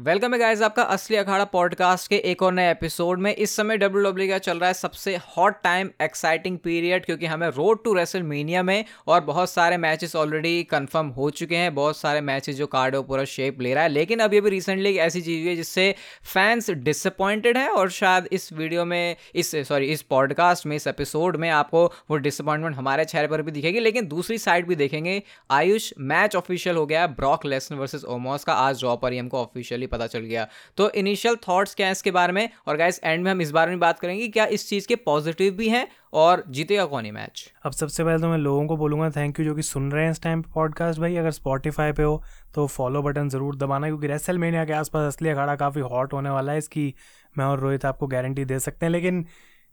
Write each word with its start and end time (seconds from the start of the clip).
Welcome 0.00 0.32
है 0.32 0.38
guys 0.38 0.62
आपका 0.62 0.82
असली 0.82 1.16
अखाड़ा 1.16 1.44
पॉडकास्ट 1.44 2.08
के 2.08 2.16
एक 2.16 2.42
और 2.42 2.52
नए 2.52 2.70
एपिसोड 2.70 3.18
में। 3.18 3.34
इस 3.34 3.56
समय 3.56 3.76
डब्ल्यू 3.76 4.10
डब्ल्यू 4.10 4.28
का 4.28 4.38
चल 4.38 4.58
रहा 4.58 4.68
है 4.68 4.74
सबसे 4.74 5.16
हॉट 5.16 5.54
टाइम 5.62 5.90
एक्साइटिंग 6.02 6.58
पीरियड 6.58 7.04
क्योंकि 7.04 7.26
हमें 7.26 7.48
रोड 7.48 7.84
टू 7.84 7.94
रेसल 7.94 8.22
मीनिया 8.22 8.62
में 8.62 8.84
और 9.06 9.20
बहुत 9.20 9.50
सारे 9.50 9.76
मैचेस 9.76 10.16
ऑलरेडी 10.16 10.62
कंफर्म 10.62 11.06
हो 11.06 11.30
चुके 11.30 11.56
हैं। 11.56 11.74
बहुत 11.74 11.96
सारे 11.96 12.20
मैचेस 12.20 12.56
जो 12.56 12.66
कार्ड 12.66 12.96
पूरा 12.96 13.24
शेप 13.24 13.60
ले 13.60 13.74
रहा 13.74 13.82
है। 13.82 13.88
लेकिन 13.88 14.18
अभी 14.18 14.38
अभी 14.38 14.50
रिसेंटली 14.50 14.90
एक 14.90 14.96
ऐसी 14.96 15.20
चीज़ 15.20 15.40
हुई 15.40 15.48
है 15.48 15.56
जिससे 15.56 15.94
फैंस 16.22 16.70
डिसअपॉइंटेड 16.70 17.58
है 17.58 17.68
और 17.68 17.90
शायद 17.90 18.28
इस 18.32 18.52
वीडियो 18.52 18.84
में, 18.84 19.16
इस 19.34 19.56
सॉरी 19.56 19.86
इस 19.86 20.02
पॉडकास्ट 20.02 20.66
में, 20.66 20.76
इस 20.76 20.86
एपिसोड 20.86 21.36
में 21.36 21.50
आपको 21.50 21.92
वो 22.10 22.16
डिसअपॉइंटमेंट 22.16 22.76
हमारे 22.76 23.04
चेहरे 23.04 23.28
पर 23.28 23.42
भी 23.42 23.52
दिखेगी। 23.52 23.80
लेकिन 23.80 24.06
दूसरी 24.06 24.38
साइड 24.38 24.66
भी 24.66 24.74
देखेंगे। 24.74 25.22
आयुष 25.50 25.92
मैच 25.98 26.36
ऑफिशियल 26.36 26.76
हो 26.76 26.86
गया 26.86 27.06
ब्रॉक 27.06 27.46
लेसन 27.46 27.74
वर्सेज 27.74 28.04
ओमोस 28.04 28.44
का। 28.44 28.52
आज 28.52 28.78
ड्रॉ 28.78 28.96
पर 28.96 29.12
ही 29.12 29.18
हमको 29.18 29.42
ऑफिशियली 29.42 29.83
ऑफिशियली 29.84 29.86
पता 29.88 30.06
चल 30.08 30.24
गया। 30.26 30.46
तो 30.76 30.90
इनिशियल 30.92 31.36
थॉट्स 31.48 31.74
क्या 31.74 31.86
है 31.86 31.92
इसके 31.92 32.10
बारे 32.12 32.32
में? 32.32 32.48
और 32.66 32.76
गाइस 32.76 33.00
एंड 33.04 33.24
में 33.24 33.30
हम 33.30 33.40
इस 33.40 33.50
बारे 33.52 33.70
में 33.70 33.80
बात 33.80 33.98
करेंगे 33.98 34.28
क्या 34.28 34.46
इस 34.48 34.68
चीज़ 34.68 34.88
के 34.88 34.96
पॉजिटिव 35.04 35.52
भी 35.54 35.68
हैं 35.68 35.86
और 36.14 36.44
जीतेगा 36.50 36.84
कौन 36.86 37.04
ही 37.04 37.10
मैच 37.10 37.50
अब 37.64 37.72
सबसे 37.72 38.04
पहले 38.04 38.18
तो 38.18 38.28
मैं 38.28 38.38
लोगों 38.38 38.66
को 38.66 38.76
बोलूँगा 38.76 39.10
थैंक 39.12 39.40
यू 39.40 39.44
जो 39.44 39.54
कि 39.54 39.62
सुन 39.64 39.90
रहे 39.92 40.04
हैं 40.04 40.10
इस 40.10 40.22
टाइम 40.22 40.42
पॉडकास्ट 40.54 41.00
भाई। 41.00 41.16
अगर 41.16 41.30
स्पॉटीफाई 41.32 41.92
पे 41.92 42.02
हो 42.02 42.22
तो 42.54 42.66
फॉलो 42.68 43.02
बटन 43.02 43.28
ज़रूर 43.28 43.56
दबाना, 43.56 43.86
क्योंकि 43.86 44.06
रेसल 44.06 44.38
मेनिया 44.38 44.64
के 44.64 44.72
आसपास 44.74 45.14
असली 45.14 45.28
अखाड़ा 45.28 45.56
काफ़ी 45.56 45.80
हॉट 45.82 46.12
होने 46.12 46.30
वाला 46.30 46.52
है। 46.52 46.58
इसकी 46.58 46.94
मैं 47.36 47.44
और 47.44 47.60
रोहित 47.60 47.84
आपको 47.84 48.06
गारंटी 48.08 48.44
दे 48.44 48.58
सकते 48.60 48.86
हैं, 48.86 48.90
लेकिन 48.92 49.24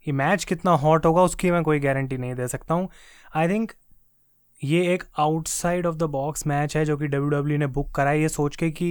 ये 0.07 0.13
मैच 0.13 0.43
कितना 0.45 0.71
हॉट 0.77 1.05
होगा 1.05 1.23
उसकी 1.23 1.51
मैं 1.51 1.63
कोई 1.63 1.79
गारंटी 1.79 2.17
नहीं 2.17 2.35
दे 2.35 2.47
सकता 2.47 2.73
हूँ। 2.73 2.89
आई 3.35 3.47
थिंक 3.47 3.71
ये 4.61 4.81
एक 4.93 5.03
outside 5.19 5.85
of 5.85 5.95
the 5.95 6.03
box 6.11 6.45
match 6.47 6.75
है 6.77 6.83
जो 6.85 6.97
कि 6.97 7.07
डब्ल्यू 7.07 7.57
ने 7.57 7.67
बुक 7.69 7.89
करा 7.95 8.09
है 8.09 8.21
ये 8.21 8.29
सोच 8.29 8.55
के 8.55 8.69
कि 8.71 8.89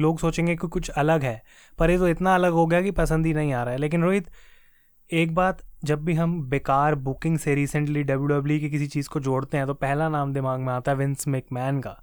लोग 0.00 0.18
सोचेंगे 0.18 0.56
कि 0.56 0.68
कुछ 0.68 0.88
अलग 0.88 1.22
है 1.22 1.42
पर 1.78 1.90
ये 1.90 1.98
तो 1.98 2.08
इतना 2.08 2.34
अलग 2.34 2.52
हो 2.52 2.66
गया 2.66 2.82
कि 2.82 2.90
पसंद 2.90 3.26
ही 3.26 3.34
नहीं 3.34 3.52
आ 3.52 3.62
रहा 3.62 3.72
है। 3.72 3.78
लेकिन 3.78 4.02
रोहित 4.02 4.30
एक 5.10 5.34
बात 5.34 5.58
जब 5.84 6.04
भी 6.04 6.14
हम 6.14 6.42
बेकार 6.50 6.94
बुकिंग 6.94 7.38
से 7.38 7.54
रिसेंटली 7.54 8.02
डब्ल्यू 8.02 8.26
डब्ल्यू 8.26 8.58
की 8.60 8.70
किसी 8.70 8.86
चीज़ 8.86 9.08
को 9.08 9.20
जोड़ते 9.20 9.56
हैं 9.56 9.66
तो 9.66 9.74
पहला 9.74 10.08
नाम 10.08 10.32
दिमाग 10.32 10.60
में 10.60 10.72
आता 10.72 10.92
है 10.92 10.98
विंस 10.98 11.28
मैकमैन 11.28 11.80
का। 11.80 12.02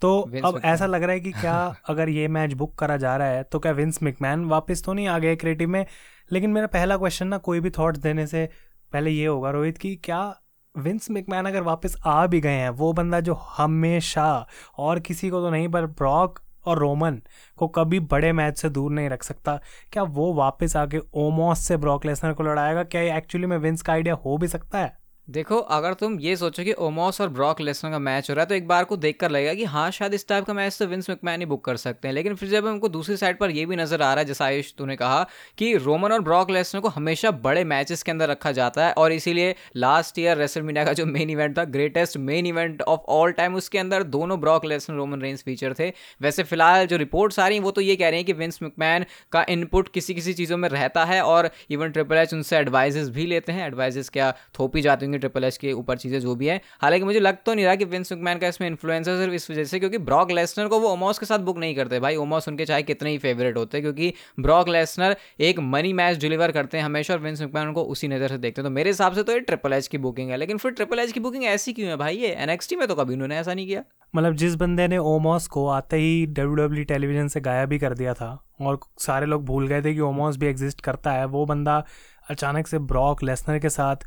तो 0.00 0.20
अब 0.44 0.60
ऐसा 0.64 0.86
लग 0.86 1.02
रहा 1.02 1.12
है 1.12 1.20
कि 1.20 1.32
क्या 1.32 1.74
अगर 1.88 2.08
ये 2.08 2.28
मैच 2.28 2.52
बुक 2.52 2.74
करा 2.78 2.96
जा 2.96 3.16
रहा 3.16 3.28
है 3.28 3.42
तो 3.42 3.58
क्या 3.58 3.72
विंस 3.72 4.02
मैकमैन 4.02 4.44
वापस 4.44 4.82
तो 4.84 4.92
नहीं 4.92 5.08
आ 5.08 5.18
गए 5.18 5.36
क्रिएटिव 5.36 5.68
में? 5.68 5.86
लेकिन 6.32 6.50
मेरा 6.50 6.66
पहला 6.66 6.96
क्वेश्चन 6.96 7.28
ना 7.28 7.38
कोई 7.38 7.60
भी 7.60 7.70
थॉट्स 7.70 7.98
देने 7.98 8.26
से 8.26 8.48
पहले 8.92 9.10
ये 9.10 9.26
होगा 9.26 9.50
रोहित 9.50 9.78
कि 9.78 9.96
क्या 9.96 10.40
विंस 10.74 11.10
मैकमैन 11.10 11.46
अगर 11.46 11.62
वापस 11.62 11.96
आ 12.06 12.26
भी 12.26 12.40
गए 12.40 12.50
हैं 12.50 12.70
वो 12.70 12.92
बंदा 12.92 13.20
जो 13.20 13.34
हमेशा 13.34 14.46
और 14.78 15.00
किसी 15.00 15.30
को 15.30 15.40
तो 15.40 15.50
नहीं 15.50 15.68
पर 15.68 15.86
ब्रॉक 15.86 16.38
और 16.66 16.78
रोमन 16.78 17.22
को 17.56 17.68
कभी 17.68 18.00
बड़े 18.00 18.32
मैच 18.32 18.58
से 18.58 18.68
दूर 18.70 18.92
नहीं 18.92 19.08
रख 19.08 19.22
सकता। 19.22 19.60
क्या 19.92 20.02
वो 20.02 20.34
वापस 20.34 20.76
आके 20.76 20.98
ओमोस 21.14 21.58
से 21.58 21.76
ब्रॉक 21.76 22.06
लेसनर 22.06 22.32
को 22.32 22.42
लड़ाएगा? 22.42 22.84
क्या 22.84 23.16
एक्चुअली 23.16 23.46
में 23.46 23.58
विंस 23.58 23.82
का 23.82 23.92
आइडिया 23.92 24.14
हो 24.14 24.38
भी 24.38 24.48
सकता 24.48 24.78
है? 24.78 25.05
देखो, 25.28 25.56
अगर 25.56 25.94
तुम 25.94 26.18
ये 26.20 26.34
सोचो 26.36 26.64
कि 26.64 26.72
ओमोस 26.78 27.20
और 27.20 27.28
ब्रॉक 27.28 27.60
लेसनर 27.60 27.90
का 27.90 27.98
मैच 27.98 28.28
हो 28.30 28.34
रहा 28.34 28.42
है 28.42 28.48
तो 28.48 28.54
एक 28.54 28.66
बार 28.68 28.84
को 28.84 28.96
देख 28.96 29.18
कर 29.20 29.30
लगेगा 29.30 29.54
कि 29.54 29.64
हाँ 29.64 29.90
शायद 29.90 30.14
इस 30.14 30.26
टाइप 30.28 30.44
का 30.44 30.54
मैच 30.54 30.76
तो 30.78 30.86
विंस 30.86 31.08
मैकमैन 31.10 31.40
ही 31.40 31.46
बुक 31.46 31.64
कर 31.64 31.76
सकते 31.76 32.08
हैं। 32.08 32.14
लेकिन 32.14 32.34
फिर 32.34 32.48
जब 32.48 32.66
हमको 32.66 32.88
दूसरी 32.88 33.16
साइड 33.16 33.38
पर 33.38 33.50
यह 33.50 33.66
भी 33.66 33.76
नज़र 33.76 34.02
आ 34.02 34.12
रहा 34.12 34.20
है, 34.20 34.24
जैसा 34.24 34.44
आयुष 34.44 34.72
तूने 34.74 34.96
कहा, 34.96 35.26
कि 35.58 35.72
रोमन 35.76 36.12
और 36.12 36.20
ब्रॉक 36.20 36.50
लेसनर 36.50 36.80
को 36.80 36.88
हमेशा 36.88 37.30
बड़े 37.30 37.64
मैचेस 37.64 38.02
के 38.02 38.10
अंदर 38.10 38.28
रखा 38.28 38.52
जाता 38.52 38.86
है, 38.86 38.92
और 38.92 39.12
इसीलिए 39.12 39.54
लास्ट 39.76 40.18
ईयर 40.18 40.36
रेसल 40.38 40.62
मीडिया 40.62 40.84
का 40.84 40.92
जो 40.92 41.06
मेन 41.06 41.30
इवेंट 41.30 41.58
था 41.58 41.64
greatest 41.66 42.16
main 42.18 42.46
event 42.46 42.82
of 42.84 43.00
all 43.08 43.32
time 43.32 43.54
उसके 43.54 43.78
अंदर 43.78 44.02
दोनों 44.04 44.38
Brock 44.40 44.64
Lesnar 44.64 44.96
Roman 44.96 45.22
Reigns 45.22 45.42
feature 45.44 45.74
थे। 45.78 45.92
वैसे 46.22 46.42
फ़िलहाल 46.42 46.86
जो 46.86 46.96
रिपोर्ट्स 46.96 47.40
आ 47.40 47.48
रही 47.48 47.58
हैं, 47.58 47.64
वो 47.64 47.70
तो 47.70 47.80
ये 47.80 47.96
कह 47.96 48.08
रही 48.08 48.18
हैं 48.18 48.26
कि 48.26 48.32
विंस 48.34 48.58
मैकमैन 48.62 49.06
का 49.32 49.44
इनपुट 49.48 49.88
किसी 49.88 50.14
किसी 50.14 50.34
चीज़ों 50.34 50.56
में 50.56 50.68
रहता 50.68 51.04
है, 51.04 51.20
और 51.22 51.50
इवन 51.70 51.90
ट्रिपल 51.90 52.16
एच 52.16 52.34
उनसे 52.34 52.56
एडवाइजेस 52.58 53.08
भी 53.10 53.26
लेते 53.26 53.52
हैं। 53.52 53.66
एडवाइजेस 53.66 54.08
क्या, 54.08 54.32
थोपी 54.58 54.80
जाती 54.80 55.14
होंगी 55.16 55.20
ट्रिपल 55.20 55.44
एच 55.44 55.56
के 55.56 55.72
ऊपर 55.74 55.98
चीज़ें 55.98 56.20
जो 56.20 56.34
भी 56.34 56.46
है। 56.46 56.60
हालाँकि 56.80 57.04
मुझे 57.04 57.20
लग 57.20 57.36
तो 57.46 57.54
नहीं 57.54 57.64
रहा 57.64 57.74
कि 57.74 57.84
विंस 57.86 58.12
मैकमैन 58.12 58.38
का 58.38 58.48
इसमें 58.48 58.68
इन्फ्लुएंस 58.68 59.08
है 59.08 59.16
सिर्फ़ 59.18 59.34
इस 59.34 59.50
वजह 59.50 59.64
से, 59.64 59.78
क्योंकि 59.78 59.98
ब्रॉक 60.00 60.30
लेसनर 60.30 60.68
को 60.68 60.80
वो 60.80 60.88
ओमोस 60.88 61.18
के 61.18 61.26
साथ 61.26 61.38
बुक 61.40 61.58
नहीं 61.58 61.74
करते। 61.76 62.00
भाई 62.00 62.16
ओमोस 62.18 62.48
उनके 62.48 62.64
चाहे 62.64 62.82
कितने 62.84 63.10
ही 63.10 63.18
फेवरेट 63.18 63.56
होते, 63.56 63.80
क्योंकि 63.80 64.12
ब्रॉक 64.40 64.68
लेसनर 64.68 65.16
एक 65.40 65.60
मनी 65.66 65.92
मैच 65.94 66.18
डिलीवर 66.18 66.52
करते 66.52 66.78
हैं 66.78 66.84
हमेशा 66.84 67.14
और 67.14 67.20
विंस 67.20 67.40
मैकमैन 67.40 67.68
उनको 67.68 67.84
उसी 67.86 68.08
नज़र 68.08 68.28
से 68.28 68.38
देखते 68.38 68.60
हैं। 68.60 68.66
तो 68.66 68.74
मेरे 68.74 68.90
हिसाब 68.90 69.12
से 69.12 69.22
तो 69.22 69.32
ये 69.32 69.40
ट्रिपल 69.42 69.72
एच 69.72 69.88
की 69.88 69.98
बुकिंग 69.98 70.30
है। 70.30 70.36
लेकिन 70.36 70.58
फिर 70.58 70.72
ट्रिपल 70.72 70.98
एच 70.98 71.12
की 71.12 71.20
बुकिंग 71.20 71.44
ऐसी 71.46 71.72
क्यों 71.72 71.88
है 71.88 71.96
भाई? 71.96 72.16
ये 72.16 72.32
एनएक्सटी 72.38 72.76
में 72.76 72.86
तो 72.88 72.94
कभी 72.94 73.14
उन्होंने 73.14 73.38
ऐसा 73.38 73.54
नहीं 73.54 73.66
किया। 73.66 73.82
मतलब 74.14 74.34
जिस 74.34 74.54
बंदे 74.54 74.86
ने 74.88 74.98
ओमोस 74.98 75.46
को 75.46 75.66
आते 75.68 75.96
ही 75.96 76.26
डब्ल्यू 76.28 76.84
टेलीविज़न 76.84 77.28
से 77.28 77.40
गायब 77.40 77.68
भी 77.68 77.78
कर 77.78 77.94
दिया 77.94 78.14
था, 78.14 78.28
और 78.60 78.78
सारे 78.98 79.26
लोग 79.26 79.44
भूल 79.44 79.66
गए 79.68 79.82
थे 79.82 79.92
कि 79.94 80.00
ओमोस 80.00 80.36
भी 80.36 80.46
एग्जिस्ट 80.46 80.80
करता 80.80 81.12
है, 81.12 81.24
वो 81.26 81.44
बंदा 81.46 81.84
अचानक 82.30 82.66
से 82.66 82.78
ब्रॉक 82.84 83.22
लेसनर 83.22 83.58
के 83.58 83.68
साथ 83.68 84.06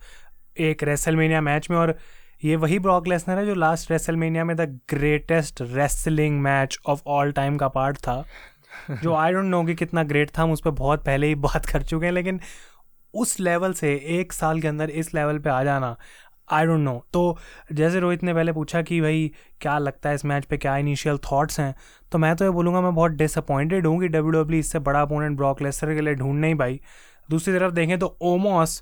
एक 0.62 0.84
रेसलमेनिया 0.84 1.42
मैच 1.42 1.70
में 1.70 1.78
और 1.78 1.96
ये 2.44 2.56
वही 2.56 2.80
ब्रॉक 2.80 3.08
लेसनर 3.08 3.38
है 3.38 3.46
जो 3.46 3.54
लास्ट 3.56 3.92
रेसलमेनिया 3.92 4.44
में 4.46 4.56
the 4.58 4.62
greatest 4.90 5.62
wrestling 5.64 6.40
match 6.42 6.78
of 6.88 7.02
all 7.08 7.32
time 7.32 7.58
का 7.58 7.68
पार्ट 7.70 7.98
था। 7.98 8.24
जो 8.94 9.14
आई 9.14 9.34
डोंट 9.34 9.46
नो 9.46 9.64
कि 9.64 9.76
कितना 9.76 10.04
ग्रेट 10.04 10.30
था, 10.30 10.44
हम 10.44 10.52
उस 10.52 10.62
पर 10.62 10.72
बहुत 10.72 11.04
पहले 11.06 11.28
ही 11.28 11.36
बात 11.38 11.66
कर 11.66 11.84
चुके 11.84 12.06
हैं, 12.06 12.14
लेकिन 12.14 12.40
उस 13.14 13.40
लेवल 13.40 13.74
से, 13.74 13.94
एक 14.10 14.34
साल 14.34 14.62
के 14.62 14.68
अंदर 14.68 14.90
इस 14.92 15.14
लेवल 15.16 15.40
पे 15.40 15.50
आ 15.50 15.64
जाना 15.64 15.96
आई 16.48 16.66
डोंट 16.66 16.80
नो 16.80 16.94
तो 17.14 17.38
जैसे 17.74 18.00
रोहित 18.00 18.24
ने 18.24 18.34
पहले 18.34 18.52
पूछा 18.52 18.82
कि 18.82 19.00
भाई, 19.02 19.32
क्या 19.62 19.78
लगता 19.78 20.10
है 20.10 20.16
इस 20.16 20.26
मैच 20.26 20.46
पे, 20.46 20.58
क्या 20.58 20.78
इनिशियल 20.78 21.18
थॉट्स 21.32 21.60
हैं 21.60 21.74
तो 22.12 22.18
मैं 22.18 22.36
तो 22.36 22.46
ये 22.46 22.52
बोलूँगा, 22.52 22.82
मैं 22.82 22.94
बहुत 22.96 23.12
डिसअपॉइंटेड 23.14 23.88
हूँ 23.88 24.00
कि 24.02 24.08
डब्ल्यू 24.08 24.42
डब्ल्यू 24.42 24.60
इससे 24.60 24.80
बड़ा 24.82 25.02
अपोनेंट 25.02 25.38
ब्रॉक 25.38 25.62
लेसर 25.62 25.94
के 25.96 26.02
लिए 26.02 26.16
ढूंढ 26.16 26.40
नहीं 26.42 26.56
पाई। 26.56 26.80
दूसरी 27.30 27.54
तरफ़ 27.54 27.74
देखें 27.74 27.98
तो 28.00 28.18
ओमोस 28.24 28.82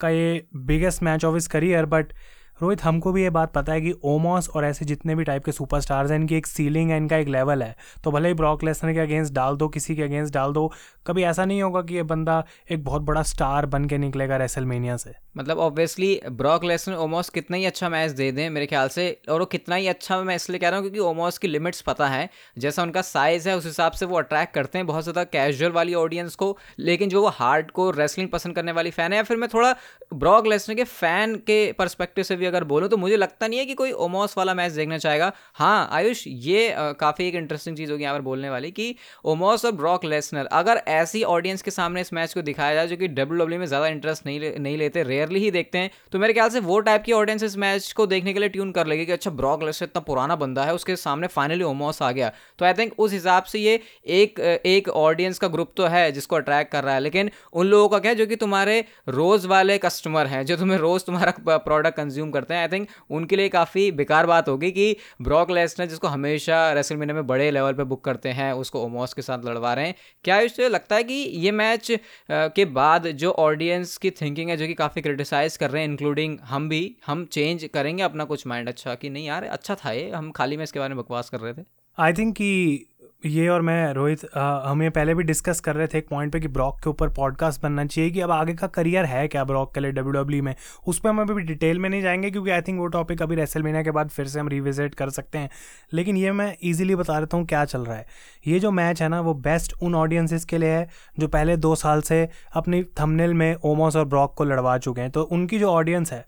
का 0.00 0.08
ये 0.08 0.46
biggest 0.66 1.02
match 1.02 1.24
of 1.24 1.36
his 1.36 1.48
career 1.48 1.86
but 1.86 2.12
Rohit, 2.60 2.82
हमको 2.84 3.12
भी 3.12 3.22
ये 3.22 3.30
बात 3.30 3.52
पता 3.52 3.72
है 3.72 3.80
कि 3.80 3.92
ओमोस 4.04 4.48
और 4.48 4.64
ऐसे 4.64 4.84
जितने 4.84 5.14
भी 5.14 5.24
टाइप 5.24 5.44
के 5.44 5.52
सुपरस्टार्स 5.52 6.10
हैं, 6.10 6.18
इनकी 6.18 6.34
एक 6.36 6.46
सीलिंग 6.46 6.90
है, 6.90 6.96
इनका 6.96 7.16
एक 7.16 7.28
लेवल 7.28 7.62
है। 7.62 7.74
तो 8.04 8.10
भले 8.10 8.28
ही 8.28 8.34
ब्रॉक 8.34 8.64
लेसनर 8.64 8.92
के 8.92 9.00
अगेंस्ट 9.00 9.34
डाल 9.34 9.56
दो, 9.56 9.68
किसी 9.68 9.96
के 9.96 10.02
अगेंस्ट 10.02 10.34
डाल 10.34 10.52
दो, 10.52 10.70
कभी 11.06 11.22
ऐसा 11.24 11.44
नहीं 11.44 11.62
होगा 11.62 11.82
कि 11.82 11.94
ये 11.94 12.02
बंदा 12.04 12.42
एक 12.70 12.84
बहुत 12.84 13.02
बड़ा 13.02 13.22
स्टार 13.24 13.66
बन 13.66 13.84
के 13.84 13.98
निकलेगा 13.98 14.36
रेसलमेनिया 14.36 14.96
से। 14.96 15.12
मतलब 15.36 15.58
ऑब्वियसली 15.58 16.20
ब्रॉक 16.32 16.64
लेसनर 16.64 16.96
ओमोस 16.96 17.28
कितना 17.30 17.56
ही 17.56 17.64
अच्छा 17.66 17.88
मैच 17.88 18.10
दे 18.12 18.30
दें 18.32 18.48
मेरे 18.50 18.66
ख्याल 18.66 18.88
से, 18.88 19.10
और 19.28 19.40
वो 19.40 19.46
कितना 19.46 19.74
ही 19.74 19.86
अच्छा 19.88 20.20
मैं 20.20 20.34
इसलिए 20.36 20.58
कह 20.58 20.68
रहा 20.68 20.78
हूँ 20.78 20.84
क्योंकि 20.84 21.08
ओमोस 21.08 21.38
की 21.38 21.48
लिमिट्स 21.48 21.80
पता 21.82 22.06
है, 22.08 22.28
जैसा 22.58 22.82
उनका 22.82 23.02
साइज़ 23.02 23.48
है 23.48 23.56
उस 23.56 23.66
हिसाब 23.66 23.92
से 23.92 24.06
वो 24.06 24.18
अट्रैक्ट 24.18 24.54
करते 24.54 24.78
हैं 24.78 24.86
बहुत 24.86 25.02
ज़्यादा 25.02 25.24
कैजुअल 25.26 25.72
वाली 25.72 25.94
ऑडियंस 25.94 26.34
को, 26.34 26.56
लेकिन 26.80 27.08
जो 27.08 27.22
वो 27.22 27.28
हार्ड 27.30 27.70
को 27.70 27.90
रेसलिंग 27.90 28.28
पसंद 28.28 28.54
करने 28.54 28.72
वाली 28.72 28.90
फ़ैन 28.90 29.12
है, 29.12 29.16
या 29.16 29.22
फिर 29.22 29.36
मैं 29.36 29.48
थोड़ा 29.48 29.74
ब्रॉक 30.14 30.46
लेसनर 30.46 30.76
के 30.76 30.84
फ़ैन 30.84 31.34
के 31.46 31.60
परस्पेक्टिव 31.72 32.24
से 32.24 32.36
भी 32.36 32.46
अगर 32.48 32.64
बोलूँ 32.66 32.88
तो 32.88 32.96
मुझे 32.96 33.16
लगता 33.16 33.46
नहीं 33.46 33.58
है 33.58 33.66
कि 33.66 33.74
कोई 33.74 33.92
ओमोस 34.00 34.36
वाला 34.38 34.54
मैच 34.54 34.72
देखना 34.72 34.98
चाहेगा। 34.98 35.32
हाँ 35.54 35.88
आयुष, 35.92 36.24
ये 36.26 36.74
काफ़ी 37.00 37.26
एक 37.28 37.34
इंटरेस्टिंग 37.36 37.76
चीज़ 37.76 37.90
होगी 37.92 38.02
यहाँ 38.02 38.14
पर 38.14 38.22
बोलने 38.22 38.50
वाली 38.50 38.70
कि 38.72 38.94
ओमोस 39.26 39.64
और 39.64 39.72
ब्रॉक 39.74 40.04
लेसनर, 40.06 40.46
अगर 40.46 40.82
ऐसी 40.88 41.22
ऑडियंस 41.24 41.62
के 41.62 41.70
सामने 41.70 42.00
इस 42.00 42.12
मैच 42.12 42.34
को 42.34 42.42
दिखाया 42.42 42.74
जाए 42.74 42.86
जो 42.86 42.96
कि 42.96 43.08
डब्ल्यू 43.08 43.38
डब्ल्यू 43.38 43.58
में 43.58 43.66
ज़्यादा 43.66 43.86
इंटरेस्ट 43.88 44.26
नहीं 44.26 44.52
नहीं 44.58 44.76
लेते 44.78 45.02
रेयरली 45.04 45.40
ही 45.40 45.50
देखते 45.50 45.78
हैं 45.78 45.90
तो 46.12 46.18
मेरे 46.18 46.32
ख्याल 46.32 46.48
से 46.50 46.60
वो 46.62 46.78
टाइप 46.80 47.02
की 47.02 47.12
ऑडियंस 47.14 47.42
इस 47.42 47.56
मैच 47.58 47.92
को 47.92 48.06
देखने 48.08 48.32
के 48.32 48.40
लिए 48.40 48.48
ट्यून 48.48 48.72
कर 48.72 48.86
लेगी 48.86 49.06
कि 49.06 49.12
अच्छा 49.12 49.30
ब्रॉक 49.32 49.62
लेसनर 49.62 49.88
इतना 49.88 50.00
पुराना 50.02 50.36
बंदा 50.36 50.64
है, 50.64 50.74
उसके 50.74 50.96
सामने 50.98 51.26
फाइनली 51.28 51.64
ओमोस 51.64 52.02
आ 52.02 52.10
गया। 52.12 52.32
तो 52.58 52.64
आई 52.64 52.72
थिंक 52.74 52.92
उस 52.98 53.12
हिसाब 53.12 53.44
से 53.44 53.58
ये 53.58 53.80
एक 54.14 54.40
एक 54.66 54.88
ऑडियंस 54.90 55.38
का 55.38 55.48
ग्रुप 55.48 55.72
तो 55.76 55.86
है 55.86 56.10
जिसको 56.12 56.36
अट्रैक्ट 56.36 56.72
कर 56.72 56.84
रहा 56.84 56.94
है, 56.94 57.00
लेकिन 57.00 57.30
उन 57.52 57.66
लोगों 57.66 57.88
का 57.88 57.98
क्या 57.98 58.14
जो 58.14 58.26
कि 58.26 58.36
तुम्हारे 58.36 58.84
रोज़ 59.10 59.46
वाले 59.46 59.78
कस्टमर 59.78 60.26
हैं, 60.26 60.44
जो 60.46 60.56
तुम्हें 60.56 60.78
रोज़ 60.78 61.04
तुम्हारा 61.04 61.56
प्रोडक्ट 61.58 61.96
कंज्यूम 61.96 62.30
करते 62.38 62.54
हैं। 62.54 62.60
आई 62.62 62.68
थिंक 62.68 62.88
उनके 63.10 63.36
लिए 63.36 63.48
काफ़ी 63.50 63.90
बेकार 63.94 64.26
बात 64.26 64.48
होगी 64.48 64.70
कि 64.72 64.96
ब्रॉक 65.22 65.50
लेसनर 65.50 65.86
जिसको 65.86 66.08
हमेशा 66.08 66.72
रेसलमेनिया 66.72 67.14
में 67.14 67.26
बड़े 67.26 67.50
लेवल 67.50 67.72
पे 67.72 67.84
बुक 67.84 68.04
करते 68.04 68.28
हैं, 68.30 68.52
उसको 68.54 68.84
ओमोस 68.84 69.14
के 69.14 69.22
साथ 69.22 69.44
लड़वा 69.44 69.74
रहे 69.74 69.86
हैं। 69.86 69.94
क्या 70.24 70.38
इससे 70.40 70.68
लगता 70.68 70.96
है 70.96 71.04
कि 71.04 71.14
ये 71.14 71.50
मैच 71.52 71.90
के 72.30 72.64
बाद 72.64 73.06
जो 73.18 73.30
ऑडियंस 73.40 73.96
की 73.96 74.10
थिंकिंग 74.12 74.50
है, 74.50 74.56
जो 74.56 74.66
कि 74.66 74.74
काफ़ी 74.74 75.02
क्रिटिसाइज 75.02 75.56
कर 75.56 75.70
रहे 75.70 75.82
हैं 75.82 75.88
इंक्लूडिंग 75.88 76.38
हम 76.44 76.68
भी, 76.68 76.96
हम 77.06 77.24
चेंज 77.26 77.68
करेंगे 77.74 78.02
अपना 78.02 78.24
कुछ 78.24 78.46
माइंड 78.46 78.68
अच्छा 78.68 78.94
कि 78.94 79.10
नहीं 79.10 79.26
यार 79.26 79.44
अच्छा 79.44 79.74
था 79.76 79.92
ये, 79.92 80.10
हम 80.10 80.30
खाली 80.32 80.56
में 80.56 80.64
इसके 80.64 80.78
बारे 80.78 80.94
में 80.94 81.02
बकवास 81.02 81.30
कर 81.30 81.40
रहे 81.40 81.52
थे। 81.52 81.66
आई 81.98 82.12
थिंक 82.12 82.34
कि 82.36 82.86
ये 83.26 83.48
और 83.48 83.62
मैं 83.62 83.92
रोहित 83.92 84.20
हम 84.36 84.82
ये 84.82 84.90
पहले 84.90 85.14
भी 85.14 85.22
डिस्कस 85.22 85.60
कर 85.60 85.76
रहे 85.76 85.86
थे 85.86 85.98
एक 85.98 86.08
पॉइंट 86.08 86.32
पे 86.32 86.40
कि 86.40 86.48
ब्रॉक 86.48 86.80
के 86.80 86.90
ऊपर 86.90 87.08
पॉडकास्ट 87.08 87.62
बनना 87.62 87.84
चाहिए 87.84 88.10
कि 88.10 88.20
अब 88.20 88.30
आगे 88.30 88.54
का 88.54 88.66
करियर 88.66 89.04
है 89.04 89.28
क्या 89.28 89.44
ब्रॉक 89.44 89.74
के 89.74 89.80
लिए 89.80 89.90
डब्ल्यू 89.90 90.12
डब्ल्यू 90.12 90.42
में? 90.42 90.54
उस 90.86 90.98
पर 90.98 91.08
हम 91.08 91.20
अभी 91.20 91.42
डिटेल 91.42 91.78
में 91.78 91.90
नहीं 91.90 92.02
जाएँगे 92.02 92.30
क्योंकि 92.30 92.50
आई 92.50 92.60
थिंक 92.60 92.78
वो 92.78 92.86
टॉपिक 92.86 93.22
अभी 93.22 93.34
रेसल 93.34 93.82
के 93.82 93.90
बाद 93.90 94.08
फिर 94.08 94.26
से 94.26 94.40
हम 94.40 94.48
रिविजिट 94.48 94.94
कर 94.94 95.10
सकते 95.10 95.38
हैं। 95.38 95.50
लेकिन 95.92 96.16
ये 96.16 96.32
मैं 96.32 96.56
ईजिली 96.64 96.96
बता 96.96 97.20
देता 97.20 97.36
हूँ 97.36 97.46
क्या 97.46 97.64
चल 97.64 97.80
रहा 97.80 97.96
है। 97.96 98.06
ये 98.46 98.60
जो 98.60 98.70
मैच 98.70 99.02
है 99.02 99.08
ना 99.08 99.20
वो 99.20 99.34
बेस्ट 99.34 99.74
उन 99.82 99.94
ऑडियंसिस 99.94 100.44
के 100.44 100.58
लिए 100.58 100.70
है 100.70 100.88
जो 101.18 101.28
पहले 101.28 101.56
दो 101.56 101.74
साल 101.74 102.02
से 102.02 102.28
अपनी 102.54 102.84
थमनेल 103.00 103.34
में 103.34 103.54
ओमोस 103.54 103.96
और 103.96 104.04
ब्रॉक 104.04 104.34
को 104.34 104.44
लड़वा 104.44 104.78
चुके 104.78 105.00
हैं। 105.00 105.10
तो 105.10 105.22
उनकी 105.22 105.58
जो 105.58 105.70
ऑडियंस 105.70 106.12
है 106.12 106.24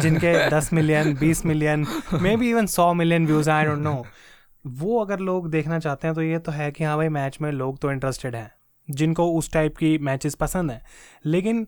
जिनके 0.00 0.50
दस 0.56 0.72
मिलियन 0.72 1.14
बीस 1.14 1.46
मिलियन 1.46 1.86
मे 2.12 2.36
बी 2.36 2.50
इवन 2.50 2.66
सौ 2.66 2.94
million 2.94 3.26
views 3.26 3.50
I 3.50 3.64
don't 3.64 3.78
know 3.78 4.04
वो 4.70 5.00
अगर 5.00 5.18
लोग 5.20 5.50
देखना 5.50 5.78
चाहते 5.78 6.06
हैं 6.06 6.14
तो 6.14 6.22
ये 6.22 6.38
तो 6.38 6.52
है 6.52 6.70
कि 6.70 6.84
हाँ 6.84 6.96
भाई 6.96 7.08
मैच 7.10 7.38
में 7.40 7.50
लोग 7.52 7.78
तो 7.78 7.92
इंटरेस्टेड 7.92 8.36
हैं, 8.36 8.50
जिनको 8.88 9.30
उस 9.32 9.52
टाइप 9.52 9.76
की 9.76 9.96
मैचेस 10.00 10.34
पसंद 10.36 10.70
हैं। 10.70 10.82
लेकिन 11.26 11.66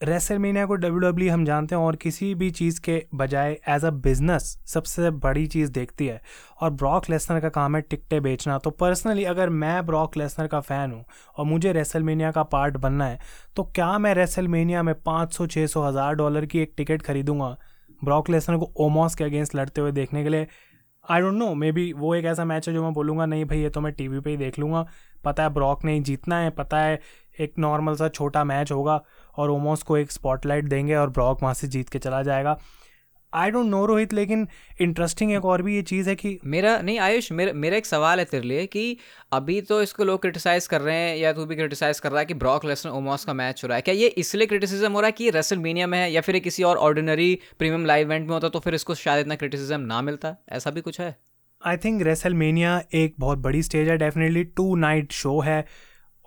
रेसलमेनिया 0.00 0.64
को 0.66 0.74
डब्ल्यू 0.74 0.98
डब्ल्यू 1.00 1.32
हम 1.32 1.44
जानते 1.44 1.74
हैं 1.74 1.82
और 1.82 1.96
किसी 1.96 2.34
भी 2.34 2.50
चीज़ 2.50 2.80
के 2.80 3.02
बजाय 3.14 3.56
एज 3.68 3.84
अ 3.84 3.90
बिज़नेस 3.92 4.42
सबसे 4.66 5.10
बड़ी 5.12 5.46
चीज़ 5.46 5.72
देखती 5.72 6.06
है। 6.06 6.20
और 6.60 6.70
ब्रॉक 6.72 7.08
लेसनर 7.10 7.40
का 7.40 7.48
काम 7.48 7.76
है 7.76 7.80
टिकटें 7.82 8.20
बेचना। 8.22 8.58
तो 8.58 8.70
पर्सनली 8.72 9.24
अगर 9.26 9.48
मैं 9.50 9.86
ब्रॉक 9.86 10.16
लेसनर 10.16 10.46
का 10.46 10.60
फ़ैन 10.60 10.92
हूँ 10.92 11.04
और 11.36 11.44
मुझे 11.46 11.72
रेसलमेनिया 11.72 12.30
का 12.32 12.42
पार्ट 12.44 12.76
बनना 12.76 13.06
है 13.06 13.18
तो 13.56 13.64
क्या 13.74 13.96
मैं 13.98 14.14
रेसलमेनिया 14.14 14.82
में 14.82 14.94
पाँच 14.96 15.32
सौ 15.32 15.46
छः 15.46 15.66
सौ, 15.66 15.82
हज़ार 15.82 16.14
डॉलर 16.14 16.46
की 16.46 16.58
एक 16.58 16.74
टिकट 16.76 17.02
खरीदूँगा? 17.02 17.56
ब्रॉक 18.02 18.30
लेसनर 18.30 18.56
को 18.56 18.72
ओमोस 18.80 19.14
के 19.14 19.24
अगेंस्ट 19.24 19.54
लड़ते 19.54 19.80
हुए 19.80 19.92
देखने 19.92 20.22
के 20.22 20.28
लिए 20.28 20.46
I 21.10 21.20
don't 21.20 21.34
know 21.34 21.54
may 21.54 21.70
be 21.72 21.92
वो 21.92 22.14
एक 22.14 22.24
ऐसा 22.24 22.44
मैच 22.44 22.68
है 22.68 22.74
जो 22.74 22.82
मैं 22.82 22.92
बोलूँगा, 22.92 23.26
नहीं 23.26 23.44
भाई, 23.44 23.58
ये 23.58 23.70
तो 23.70 23.80
मैं 23.80 23.92
टी 23.92 24.08
वी 24.08 24.20
पर 24.20 24.30
ही 24.30 24.36
देख 24.36 24.58
लूँगा। 24.58 24.86
पता 25.24 25.42
है 25.42 25.48
ब्रॉक 25.48 25.84
नहीं 25.84 26.02
जीतना 26.02 26.38
है, 26.38 26.50
पता 26.50 26.80
है 26.80 27.00
एक 27.40 27.54
नॉर्मल 27.58 27.94
सा 27.96 28.08
छोटा 28.08 28.42
मैच 28.44 28.72
होगा 28.72 29.00
और 29.36 29.50
ओमोस 29.50 29.82
को 29.82 29.96
एक 29.96 30.12
स्पॉटलाइट 30.12 30.64
देंगे 30.64 30.94
और 30.94 31.10
ब्रॉक 31.10 31.42
वहाँ 31.42 31.54
से 31.54 31.68
जीत 31.68 31.88
के 31.88 31.98
चला 31.98 32.22
जाएगा। 32.22 32.58
आई 33.32 33.50
डोंट 33.50 33.66
नो 33.66 33.84
रोहित 33.86 34.12
लेकिन 34.12 34.46
इंटरेस्टिंग 34.80 35.32
एक 35.32 35.44
और 35.44 35.62
भी 35.62 35.74
ये 35.74 35.82
चीज़ 35.82 36.08
है 36.08 36.14
कि 36.14 36.38
मेरा 36.44 36.78
नहीं 36.80 36.98
आयुष 36.98 37.30
मेरा 37.32 37.52
मेरा 37.52 37.76
एक 37.76 37.86
सवाल 37.86 38.18
है 38.18 38.24
तेरे 38.24 38.48
लिए 38.48 38.66
कि 38.66 38.96
अभी 39.32 39.60
तो 39.60 39.80
इसको 39.82 40.04
लोग 40.04 40.20
क्रिटिसाइज 40.20 40.66
कर 40.66 40.80
रहे 40.80 40.96
हैं 40.96 41.16
या 41.16 41.32
तू 41.32 41.44
भी 41.44 41.56
क्रिटिसाइज 41.56 42.00
कर 42.00 42.10
रहा 42.10 42.20
है 42.20 42.26
कि 42.26 42.34
ब्रॉक 42.34 42.64
लेसन 42.64 42.88
ओमोस 42.88 43.24
का 43.24 43.32
मैच 43.32 43.62
हो 43.64 43.68
रहा 43.68 43.76
है। 43.76 43.82
क्या 43.82 43.94
ये 43.94 44.08
इसलिए 44.18 44.46
क्रिटिसिज्म 44.46 44.92
हो 44.92 45.00
रहा 45.00 45.06
है 45.06 45.12
कि 45.12 45.30
रेसल 45.30 45.58
मीनिया 45.58 45.86
में 45.86 45.98
है 45.98 46.10
या 46.12 46.20
फिर 46.20 46.38
किसी 46.38 46.62
और 46.62 46.76
ऑर्डिनरी 46.76 47.38
प्रीमियम 47.58 47.86
लाइव 47.86 48.06
इवेंट 48.06 48.26
में 48.26 48.34
होता 48.34 48.48
तो 48.48 48.60
फिर 48.60 48.74
इसको 48.74 48.94
शायद 48.94 49.20
इतना 49.20 49.34
क्रिटिसिज्म 49.34 49.80
ना 49.80 50.02
मिलता? 50.02 50.36
ऐसा 50.48 50.70
भी 50.70 50.80
कुछ 50.80 51.00
है? 51.00 51.16
आई 51.62 51.76
थिंक 51.76 52.02
रेसल 52.02 52.34
मेनिया 52.34 52.82
एक 52.94 53.14
बहुत 53.18 53.38
बड़ी 53.38 53.62
स्टेज 53.62 53.88
है 53.88 53.96
डेफिनेटली 53.98 54.44
टू 54.44 54.74
नाइट 54.76 55.12
शो 55.12 55.38
है। 55.40 55.64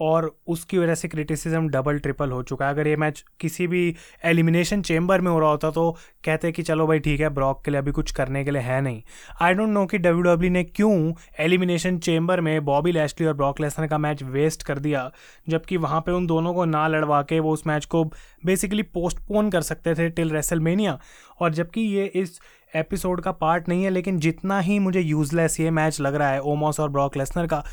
और 0.01 0.29
उसकी 0.47 0.77
वजह 0.77 0.95
से 0.95 1.07
क्रिटिसिज्म 1.07 1.67
डबल 1.69 1.99
ट्रिपल 1.99 2.31
हो 2.31 2.41
चुका 2.43 2.65
है। 2.65 2.73
अगर 2.73 2.87
ये 2.87 2.95
मैच 2.95 3.23
किसी 3.39 3.67
भी 3.67 3.83
एलिमिनेशन 4.25 4.81
चेम्बर 4.83 5.21
में 5.21 5.31
हो 5.31 5.39
रहा 5.39 5.49
होता 5.49 5.71
तो 5.71 5.89
कहते 6.25 6.51
कि 6.51 6.63
चलो 6.63 6.87
भाई 6.87 6.99
ठीक 6.99 7.19
है 7.21 7.29
ब्रॉक 7.31 7.63
के 7.65 7.71
लिए 7.71 7.79
अभी 7.79 7.91
कुछ 7.91 8.11
करने 8.11 8.43
के 8.43 8.51
लिए 8.51 8.61
है 8.61 8.79
नहीं। 8.81 9.01
आई 9.41 9.53
डोंट 9.53 9.69
नो 9.69 9.85
कि 9.85 9.97
डब्ल्यू 9.97 10.21
डब्ल्यू 10.23 10.49
e 10.49 10.53
ने 10.53 10.63
क्यों 10.65 11.13
एलिमिनेशन 11.39 11.97
चेम्बर 11.99 12.41
में 12.41 12.63
बॉबी 12.65 12.91
लैस्टली 12.91 13.27
और 13.27 13.33
ब्रॉक 13.33 13.61
लेसनर 13.61 13.87
का 13.87 13.97
मैच 13.97 14.23
वेस्ट 14.23 14.63
कर 14.63 14.79
दिया, 14.79 15.09
जबकि 15.47 15.77
वहाँ 15.77 16.01
पर 16.01 16.11
उन 16.11 16.27
दोनों 16.27 16.53
को 16.53 16.65
ना 16.67 16.87
लड़वा 16.87 17.21
के 17.23 17.39
वो 17.39 17.53
उस 17.53 17.67
मैच 17.67 17.85
को 17.85 18.03
बेसिकली 18.43 18.83
पोस्टपोन 18.83 19.49
कर 19.49 19.61
सकते 19.63 19.95
थे 19.95 20.09
टिल 20.11 20.31
रेसलमेनिया 20.31 20.99
और 21.39 21.53
जबकि 21.53 21.81
ये 21.81 22.05
इस 22.15 22.39
एपिसोड 22.73 23.21
का 23.21 23.31
पार्ट 23.33 23.69
नहीं 23.69 23.83
है, 23.83 23.89
लेकिन 23.89 24.19
जितना 24.19 24.59
ही 24.59 24.77
मुझे 24.79 25.01
यूजलेस 25.01 25.59
ये 25.59 25.71
मैच 25.71 25.99
लग 26.01 26.15
रहा 26.15 26.29
है 26.29 26.41
ओमोस 26.41 26.79
और 26.79 26.89
ब्रॉक 26.89 27.17
लेसनर 27.17 27.47
का 27.47 27.63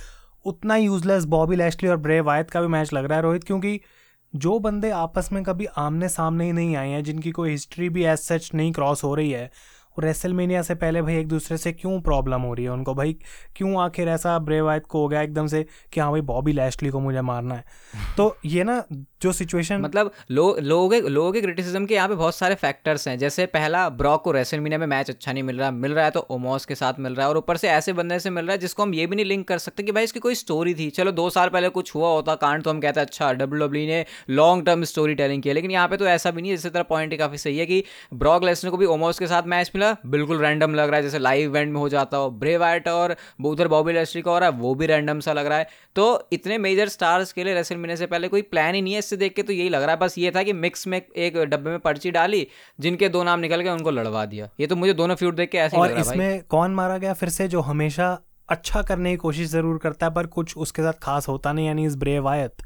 उतना 0.45 0.77
यूजलेस 0.77 1.25
बॉबी 1.25 1.57
लैशली 1.57 1.89
और 1.89 1.97
ब्रे 1.97 2.21
वायद 2.21 2.51
का 2.51 2.61
भी 2.61 2.67
मैच 2.67 2.93
लग 2.93 3.05
रहा 3.05 3.17
है, 3.17 3.23
रोहित, 3.23 3.45
क्योंकि 3.45 3.81
जो 4.37 4.59
बंदे 4.59 4.91
आपस 4.91 5.29
में 5.33 5.43
कभी 5.45 5.67
आमने 5.77 6.09
सामने 6.09 6.45
ही 6.45 6.53
नहीं 6.53 6.77
आए 6.77 6.89
हैं, 6.89 7.05
जिनकी 7.05 7.31
कोई 7.31 7.51
हिस्ट्री 7.51 7.89
भी 7.89 8.05
एज 8.05 8.19
सच 8.19 8.51
नहीं 8.55 8.73
क्रॉस 8.73 9.05
हो 9.05 9.15
रही 9.15 9.31
है 9.31 9.51
रेसलमेनिया 9.99 10.63
से 10.63 10.75
पहले 10.77 11.03
भाई 11.03 11.17
एक 11.17 11.29
दूसरे 11.29 11.57
से 11.59 11.73
क्यों 11.73 12.01
प्रॉब्लम 12.01 12.43
हो 12.43 12.53
रही 12.55 12.65
है? 12.65 12.71
उनको 12.71 12.95
भाई 12.95 13.17
क्यों 13.57 13.81
आखिर 13.83 14.09
ऐसा 14.09 14.39
ब्रेवायत 14.41 14.87
को 14.87 15.01
हो 15.01 15.09
गया 15.09 15.23
एकदम 15.23 15.47
से 15.47 15.65
कि 15.93 16.01
हाँ 16.01 16.11
भाई 16.11 16.21
बॉबी 16.23 16.53
लैशली 16.53 16.91
को 16.91 17.01
मुझे 17.01 17.21
मारना 17.23 17.55
है? 17.55 17.65
तो 18.17 18.37
ये 18.47 18.65
ना 18.65 18.83
जो 19.23 19.33
सिचुएशन 19.33 19.81
मतलब 19.81 20.11
लो, 20.31 20.57
लोगों 20.61 20.89
के 20.91 21.01
लोगों 21.01 21.33
के 21.33 21.41
क्रिटिसिज्म 21.41 21.87
के 21.87 21.95
यहाँ 21.95 22.09
पे 22.09 22.15
बहुत 22.15 22.35
सारे 22.35 22.55
फैक्टर्स 22.57 23.07
हैं। 23.09 23.17
जैसे 23.19 23.47
पहला 23.49 23.89
ब्रॉक 23.91 24.23
को 24.25 24.33
रेसलमीनिया 24.33 24.79
में 24.79 24.87
मैच 24.87 25.11
अच्छा 25.11 25.33
नहीं 25.33 25.43
मिल 25.43 25.59
रहा। 25.59 25.71
मिल 25.71 25.93
रहा 25.93 26.05
है 26.05 26.11
तो 26.11 26.21
ओमोस 26.31 26.65
के 26.67 26.75
साथ 26.75 26.99
मिल 26.99 27.15
रहा 27.15 27.27
है 27.27 27.31
और 27.31 27.39
ऊपर 27.39 27.57
से 27.57 27.69
ऐसे 27.69 27.93
बंदे 27.93 28.19
से 28.19 28.31
मिल 28.31 28.45
रहा 28.45 28.53
है 28.53 28.59
जिसको 28.59 28.83
हम 28.83 28.95
ये 28.95 29.07
भी 29.07 29.17
नहीं 29.17 29.27
लिंक 29.27 29.47
कर 29.49 29.59
सकते 29.59 29.83
कि 29.83 29.93
भाई 29.93 30.05
इसकी 30.05 30.21
कोई 30.21 30.35
स्टोरी 30.35 30.75
थी। 30.75 30.89
चलो 30.91 31.13
दो 31.13 31.29
साल 31.31 31.49
पहले 31.49 31.69
कुछ 31.71 31.95
हुआ 31.95 32.09
होता 32.09 32.35
कांड 32.37 32.63
तो 32.63 32.71
हम 32.71 32.81
कहते 32.81 33.01
हैं 33.01 33.07
अच्छा 33.07 33.33
डब्ल्यू 33.33 33.67
डब्ल्यू 33.67 33.85
e 33.85 33.89
ने 33.89 34.05
लॉन्ग 34.31 34.65
टर्म 34.67 34.85
स्टोरी 34.85 35.15
टेलिंग 35.15 35.43
किया 35.43 35.55
लेकिन 35.55 35.71
यहाँ 35.71 35.89
पे 35.89 35.97
तो 35.97 36.07
ऐसा 36.09 36.31
भी 36.31 36.43
नहीं 36.43 36.51
है। 36.51 36.55
इसी 36.55 36.71
तरह 36.71 36.83
पॉइंट 36.85 37.17
काफ़ी 37.19 37.39
सही 37.39 37.59
है 37.59 37.67
कि 37.67 37.83
ब्रॉक 38.15 38.45
लेसनर 38.45 38.71
को 38.71 38.77
भी 38.77 38.87
ओमोस 38.89 39.19
के 39.19 39.27
साथ 39.27 39.43
मैच 39.49 39.71
मिला। 39.75 39.88
बिल्कुल 40.07 40.41
रैंडम 40.41 40.75
लग 40.75 40.89
रहा 40.89 40.97
है 40.97 41.03
जैसे 41.03 41.19
लाइव 41.19 41.51
इवेंट 41.51 41.73
में 41.73 41.79
हो 41.81 41.89
जाता 41.89 42.17
हो 42.17 42.31
ब्रे 42.33 42.57
वाइट 42.57 42.89
और 42.89 43.17
उधर 43.45 43.69
बॉबी 43.69 43.93
लेस्ट्री 43.93 44.23
का 44.23 44.31
हो 44.31 44.39
रहा 44.39 44.49
है 44.49 44.57
वो 44.57 44.75
भी 44.75 44.87
रैंडम 44.87 45.21
सा 45.21 45.33
लग 45.33 45.47
रहा 45.47 45.59
है। 45.59 45.69
तो 45.97 46.29
इतने 46.33 46.59
मेजर 46.59 46.89
स्टार्स 46.89 47.33
के 47.33 47.45
लिए 47.45 47.55
रेसलमीनिया 47.55 47.97
से 47.97 48.07
पहले 48.07 48.29
कोई 48.29 48.43
प्लान 48.45 48.75
ही 48.75 48.83
नहीं 48.83 48.93
है 48.93 48.99
इससे 48.99 49.17
देख 49.17 49.35
के 49.35 49.43
तो 49.43 49.53
यही 49.53 49.69
लग 49.69 49.83
रहा 49.83 49.91
है। 49.91 49.99
बस 49.99 50.19
ये 50.19 50.31
था 50.37 50.43
कि 50.43 50.53
मिक्स 50.55 50.87
में 50.87 51.01
एक 51.01 51.37
डब्बे 51.37 51.71
में 51.71 51.79
पर्ची 51.81 52.11
डाली 52.11 52.47
जिनके 52.79 53.09
दो 53.09 53.23
नाम 53.25 53.41
निकल 53.41 53.61
गए 53.61 53.71
उनको 53.71 53.91
लड़वा 53.91 54.25
दिया। 54.27 54.49
ये 54.61 54.67
तो 54.67 54.77
मुझे 54.77 54.95
दोनों 54.95 55.15
फ्यूट 55.15 55.35
देख 55.35 55.51
के 55.51 55.59
ऐसे 55.59 55.77
और 55.77 55.99
इसमें 55.99 56.43
कौन 56.49 56.75
मारा 56.75 56.99
गया 56.99 57.13
फिर 57.15 57.29
से 57.29 57.49
जो 57.49 57.61
हमेशा 57.63 58.19
अच्छा 58.49 58.83
करने 58.83 59.11
की 59.11 59.17
कोशिश 59.19 59.49
ज़रूर 59.49 59.79
करता 59.79 60.07
है 60.07 60.13
पर 60.15 60.27
कुछ 60.29 60.57
उसके 60.57 60.83
साथ 60.83 61.03
खास 61.03 61.29
होता 61.29 61.53
नहीं 61.53 61.67
यानी 61.67 61.87
इस 61.87 61.97
ब्रेव 61.97 62.29
आयत 62.29 62.63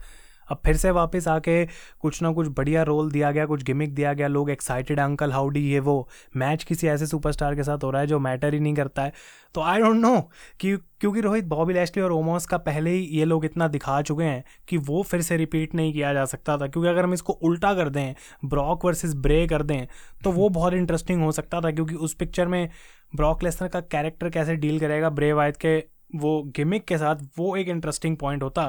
अब 0.51 0.61
फिर 0.65 0.77
से 0.77 0.91
वापस 0.91 1.29
आके 1.29 1.65
कुछ 2.01 2.21
ना 2.23 2.33
कुछ 2.33 2.49
बढ़िया 2.49 2.83
रोल 2.83 3.11
दिया 3.11 3.31
गया, 3.31 3.47
कुछ 3.47 3.63
गिमिक 3.63 3.95
दिया 3.95 4.13
गया, 4.13 4.29
लोग 4.29 4.51
एक्साइटेड 4.51 5.01
अंकल 5.01 5.33
हाउडी 5.33 5.61
ये 5.63 5.81
वो 5.81 6.09
मैच 6.37 6.65
किसी 6.65 6.87
ऐसे 6.89 7.07
सुपरस्टार 7.07 7.55
के 7.55 7.63
साथ 7.63 7.85
हो 7.85 7.91
रहा 7.91 8.01
है 8.01 8.07
जो 8.07 8.19
मैटर 8.19 8.55
ही 8.55 8.61
नहीं 8.61 8.75
करता 8.75 9.03
है। 9.03 9.13
तो 9.55 9.61
आई 9.61 9.81
डोंट 9.81 9.97
नो 9.97 10.19
कि 10.61 10.77
क्योंकि 11.01 11.21
रोहित, 11.21 11.45
बॉबी 11.45 11.75
लैस्टली 11.75 12.03
और 12.03 12.13
ओमोस 12.13 12.47
का 12.47 12.57
पहले 12.59 12.91
ही 12.91 13.01
ये 13.13 13.25
लोग 13.25 13.45
इतना 13.45 13.69
दिखा 13.69 14.01
चुके 14.03 14.25
हैं 14.25 14.43
कि 14.69 14.77
वो 14.79 15.03
फिर 15.03 15.21
से 15.23 15.37
रिपीट 15.37 15.75
नहीं 15.75 15.93
किया 15.93 16.13
जा 16.15 16.25
सकता 16.25 16.57
था। 16.59 16.67
क्योंकि 16.67 16.89
अगर 16.89 17.05
हम 17.05 17.15
इसको 17.15 17.33
उल्टा 17.33 17.73
कर 17.75 17.89
दें 17.89 18.15
ब्रॉक 18.45 18.85
वर्सेस 18.85 19.15
ब्रे 19.15 19.47
कर 19.47 19.63
दें 19.63 19.87
तो 20.25 20.33
वो 20.33 20.49
बहुत 20.49 20.73
इंटरेस्टिंग 20.73 21.23
हो 21.23 21.33
सकता 21.33 21.61
था। 21.61 21.71
क्योंकि 21.71 21.95
उस 21.95 22.15
पिक्चर 22.15 22.47
में 22.47 22.69
ब्रॉक 23.17 23.43
लेसनर 23.43 23.69
का 23.69 23.81
कैरेक्टर 23.81 24.31
कैसे 24.31 24.57
डील 24.57 24.79
करेगा 24.81 25.11
ब्रे 25.11 25.33
वायद 25.33 25.57
के 25.57 25.79
वो 26.15 26.43
गिमिक 26.57 26.85
के 26.85 26.99
साथ 26.99 27.17
वो 27.39 27.55
एक 27.57 27.69
इंटरेस्टिंग 27.69 28.17
पॉइंट 28.17 28.43
होता 28.43 28.63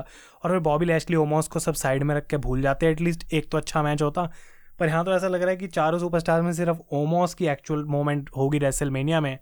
और 0.43 0.51
फिर 0.51 0.59
बॉबी 0.59 0.85
लैशली 0.85 1.15
ओमोस 1.15 1.47
को 1.47 1.59
सब 1.59 1.73
साइड 1.73 2.03
में 2.03 2.15
रख 2.15 2.27
के 2.27 2.37
भूल 2.37 2.61
जाते 2.61 2.87
एटलीस्ट 2.87 3.33
एक 3.33 3.49
तो 3.51 3.57
अच्छा 3.57 3.83
मैच 3.83 4.01
होता। 4.01 4.29
पर 4.79 4.87
यहाँ 4.87 5.03
तो 5.05 5.13
ऐसा 5.13 5.27
लग 5.27 5.41
रहा 5.41 5.49
है 5.49 5.57
कि 5.57 5.67
चारों 5.67 5.99
सुपरस्टार 5.99 6.41
में 6.41 6.51
सिर्फ़ 6.53 6.77
ओमोस 6.91 7.33
की 7.33 7.47
एक्चुअल 7.47 7.83
मोमेंट 7.85 8.29
होगी 8.37 8.57
रेसलमेनिया 8.57 9.21
में। 9.21 9.37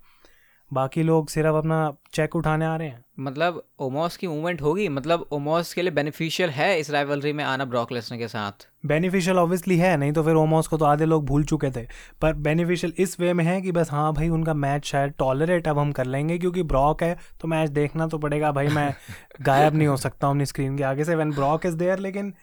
बाकी 0.73 1.03
लोग 1.03 1.29
सिर्फ़ 1.29 1.55
अपना 1.55 1.93
चेक 2.13 2.35
उठाने 2.35 2.65
आ 2.65 2.75
रहे 2.75 2.87
हैं। 2.87 3.03
मतलब 3.19 3.61
ओमोस 3.79 4.17
की 4.17 4.27
मूवमेंट 4.27 4.61
होगी? 4.61 4.87
मतलब 4.89 5.27
ओमोस 5.31 5.73
के 5.73 5.81
लिए 5.81 5.91
बेनिफिशियल 5.91 6.49
है 6.49 6.79
इस 6.79 6.89
राइवलरी 6.91 7.33
में 7.33 7.43
आना 7.43 7.65
ब्रॉक 7.65 7.91
लेसनर 7.91 8.17
के 8.17 8.27
साथ? 8.27 8.67
बेनिफिशियल 8.85 9.37
ऑब्वियसली 9.37 9.77
है 9.77 9.95
नहीं 9.97 10.11
तो 10.11 10.23
फिर 10.23 10.35
ओमोस 10.35 10.67
को 10.67 10.77
तो 10.77 10.85
आधे 10.85 11.05
लोग 11.05 11.25
भूल 11.25 11.43
चुके 11.43 11.71
थे। 11.71 11.85
पर 12.21 12.33
बेनिफिशियल 12.33 12.93
इस 12.97 13.19
वे 13.19 13.33
में 13.33 13.43
है 13.45 13.61
कि 13.61 13.71
बस 13.71 13.91
हाँ 13.91 14.13
भाई 14.13 14.29
उनका 14.29 14.53
मैच 14.53 14.85
शायद 14.85 15.13
टॉलरेट 15.19 15.67
अब 15.67 15.79
हम 15.79 15.91
कर 15.91 16.05
लेंगे 16.05 16.37
क्योंकि 16.37 16.63
ब्रॉक 16.63 17.03
है 17.03 17.17
तो 17.41 17.47
मैच 17.47 17.69
देखना 17.69 18.07
तो 18.07 18.17
पड़ेगा। 18.17 18.51
भाई 18.51 18.67
मैं 18.67 18.93
गायब 19.41 19.75
नहीं 19.75 19.87
हो 19.87 19.97
सकता 19.97 20.27
हूँ 20.27 20.35
अपनी 20.35 20.45
स्क्रीन 20.45 20.77
के 20.77 20.83
आगे 20.83 21.03
से। 21.03 21.15
वैन 21.15 21.31
ब्रॉक 21.31 21.65
इज़ 21.65 21.75
देयर 21.75 21.99
लेकिन 21.99 22.33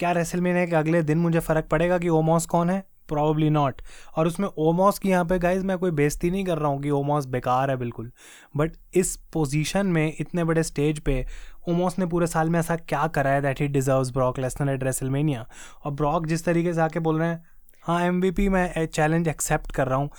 क्या 0.00 0.12
रेसल 0.12 0.40
में 0.40 0.52
है 0.52 0.66
कि 0.66 0.74
अगले 0.74 1.02
दिन 1.02 1.18
मुझे 1.18 1.40
फ़र्क 1.40 1.64
पड़ेगा 1.64 1.98
कि 1.98 2.08
ओमोस 2.08 2.46
कौन 2.46 2.70
है? 2.70 2.82
प्रॉब्ली 3.08 3.50
नॉट 3.50 3.82
और 4.16 4.26
उसमें 4.26 4.48
ओमॉस 4.48 4.98
की 4.98 5.08
यहाँ 5.08 5.24
पे 5.24 5.38
गाइज़ 5.38 5.64
मैं 5.64 5.78
कोई 5.78 5.90
बेइज्जती 5.90 6.30
नहीं 6.30 6.44
कर 6.44 6.58
रहा 6.58 6.68
हूँ 6.68 6.80
कि 6.82 6.90
ओमॉस 6.90 7.26
बेकार 7.26 7.70
है 7.70 7.76
बिल्कुल। 7.76 8.10
बट 8.56 8.76
इस 8.94 9.16
पोजीशन 9.32 9.86
में, 9.86 10.14
इतने 10.20 10.44
बड़े 10.44 10.62
स्टेज 10.62 11.00
पे 11.00 11.24
ओमॉस 11.68 11.98
ने 11.98 12.06
पूरे 12.06 12.26
साल 12.26 12.50
में 12.50 12.58
ऐसा 12.60 12.76
क्या 12.76 13.06
करा 13.06 13.30
है 13.30 13.42
that 13.42 13.60
he 13.60 13.68
deserves 13.68 14.10
Brock 14.10 14.38
Lesnar 14.38 14.72
at 14.72 14.84
WrestleMania 14.84 15.46
और 15.84 15.92
ब्रॉक 15.92 16.26
जिस 16.26 16.44
तरीके 16.44 16.74
से 16.74 16.80
आके 16.80 17.00
बोल 17.00 17.18
रहे 17.18 17.28
हैं 17.28 17.42
हाँ 17.84 18.00
MVP 18.10 18.48
मैं 18.48 18.86
चैलेंज 18.86 19.28
एक्सेप्ट 19.28 19.72
कर 19.72 19.88
रहा 19.88 19.98
हूँ। 19.98 20.10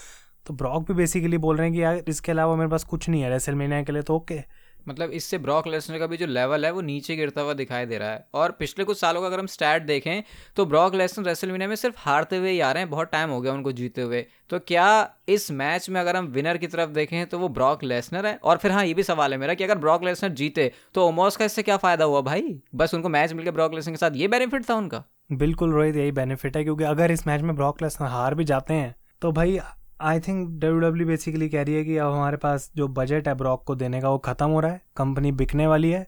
तो 0.45 0.53
ब्रॉक 0.53 0.87
भी 0.87 0.93
बेसिकली 0.93 1.37
बोल 1.37 1.57
रहे 1.57 1.67
हैं 1.67 1.75
कि 1.75 1.83
यार, 1.83 2.03
इसके 2.07 2.31
अलावा 2.31 2.55
मेरे 2.55 2.69
पास 2.69 2.83
कुछ 2.83 3.09
नहीं 3.09 3.21
है 3.21 3.29
रेसलमेनिया 3.29 3.83
के 3.83 3.91
लिए 3.91 4.01
तो 4.01 4.15
ओके 4.15 4.35
okay. 4.35 4.45
मतलब 4.87 5.11
इससे 5.11 5.37
ब्रॉक 5.37 5.67
लेसनर 5.67 5.99
का 5.99 6.07
भी 6.07 6.17
जो 6.17 6.25
लेवल 6.27 6.65
है, 6.65 6.71
वो 6.71 6.81
नीचे 6.81 7.15
गिरता 7.15 7.41
हुआ 7.41 7.53
दिखाई 7.53 7.85
दे 7.85 7.97
रहा 7.97 8.09
है। 8.09 8.25
और 8.33 8.51
पिछले 8.51 8.85
कुछ 8.85 8.99
सालों 8.99 9.21
का 9.21 9.27
अगर 9.27 9.39
हम 9.39 9.47
स्टैट 9.47 9.83
देखें 9.83 10.23
तो 10.57 10.65
ब्रॉक 10.65 10.95
लेसनर 10.95 11.25
रेसलमीनिया 11.25 11.67
में 11.69 11.75
सिर्फ़ 11.75 11.95
हारते 11.99 12.37
हुए 12.37 12.51
ही 12.51 12.59
आ 12.59 12.71
रहे 12.71 12.83
हैं, 12.83 12.89
बहुत 12.89 13.11
टाइम 13.11 13.29
हो 13.29 13.39
गया 13.41 13.53
उनको 13.53 13.71
जीते 13.71 14.01
हुए। 14.01 14.25
तो 14.49 14.59
क्या 14.61 14.87
इस 15.29 15.49
मैच 15.53 15.89
में 15.89 15.99
अगर 16.01 16.15
हम 16.15 16.25
विनर 16.27 16.57
की 16.57 16.67
तरफ़ 16.67 16.89
देखें 16.91 17.25
तो 17.25 17.39
वो 17.39 17.49
ब्रॉक 17.49 17.83
लेसनर 17.83 18.25
है? 18.25 18.35
और 18.35 18.57
फिर 18.57 18.71
हाँ 18.71 18.85
ये 18.85 18.93
भी 18.93 19.03
सवाल 19.03 19.31
है 19.31 19.37
मेरा 19.37 19.53
कि 19.53 19.63
अगर 19.63 19.77
ब्रॉक 19.77 20.03
लेसनर 20.03 20.29
जीते 20.33 20.71
तो 20.95 21.07
ओमोस 21.07 21.37
का 21.37 21.45
इससे 21.45 21.63
क्या 21.63 21.77
फ़ायदा 21.77 22.05
हुआ 22.05 22.21
भाई? 22.23 22.55
बस 22.75 22.93
उनको 22.93 23.09
मैच 23.09 23.33
मिलकर 23.33 23.51
ब्रॉक 23.51 23.73
लेसनर 23.73 23.93
के 23.93 23.97
साथ 23.97 24.15
ये 24.15 24.27
बेनिफिट 24.27 24.69
था 24.69 24.75
उनका। 24.75 25.03
बिल्कुल 25.31 25.71
रोहित, 25.71 25.95
यही 25.95 26.11
बेनिफिट 26.11 26.57
है, 26.57 26.63
क्योंकि 26.63 26.83
अगर 26.83 27.11
इस 27.11 27.25
मैच 27.27 27.41
में 27.41 27.55
ब्रॉक 27.55 27.81
लेसनर 27.81 28.07
हार 28.07 28.35
भी 28.35 28.43
जाते 28.45 28.73
हैं 28.73 28.95
तो 29.21 29.31
भाई 29.31 29.57
I 30.05 30.19
think 30.19 30.49
W 30.49 30.79
W 30.79 31.07
basically 31.07 31.47
कह 31.49 31.63
रही 31.63 31.75
है 31.75 31.83
कि 31.83 31.97
अब 31.97 32.11
हमारे 32.13 32.37
पास 32.37 32.71
जो 32.75 32.87
बजट 32.87 33.27
है 33.27 33.33
ब्रॉक 33.35 33.63
को 33.63 33.75
देने 33.75 34.01
का 34.01 34.09
वो 34.09 34.17
ख़त्म 34.17 34.49
हो 34.49 34.59
रहा 34.59 34.71
है 34.71 34.81
कंपनी 34.97 35.31
बिकने 35.31 35.67
वाली 35.67 35.91
है 35.91 36.05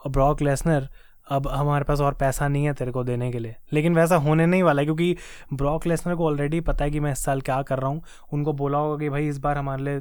और 0.00 0.10
ब्रॉक 0.10 0.42
लेसनर 0.42 0.88
अब 1.30 1.48
हमारे 1.48 1.84
पास 1.84 2.00
और 2.00 2.14
पैसा 2.14 2.48
नहीं 2.48 2.64
है 2.64 2.72
तेरे 2.74 2.92
को 2.92 3.04
देने 3.04 3.30
के 3.32 3.38
लिए। 3.38 3.54
लेकिन 3.72 3.94
वैसा 3.94 4.16
होने 4.16 4.46
नहीं 4.46 4.62
वाला 4.62 4.82
है 4.82 4.86
क्योंकि 4.86 5.16
ब्रॉक 5.52 5.86
लेसनर 5.86 6.14
को 6.14 6.26
ऑलरेडी 6.26 6.60
पता 6.60 6.84
है 6.84 6.90
कि 6.90 7.00
मैं 7.00 7.12
इस 7.12 7.24
साल 7.24 7.40
क्या 7.40 7.60
कर 7.62 7.78
रहा 7.78 7.90
हूँ। 7.90 8.02
उनको 8.32 8.52
बोला 8.52 8.78
होगा 8.78 8.96
कि 8.98 9.08
भाई 9.08 9.28
इस 9.28 9.38
बार 9.38 9.58
हमारे 9.58 9.82
लिए 9.82 10.00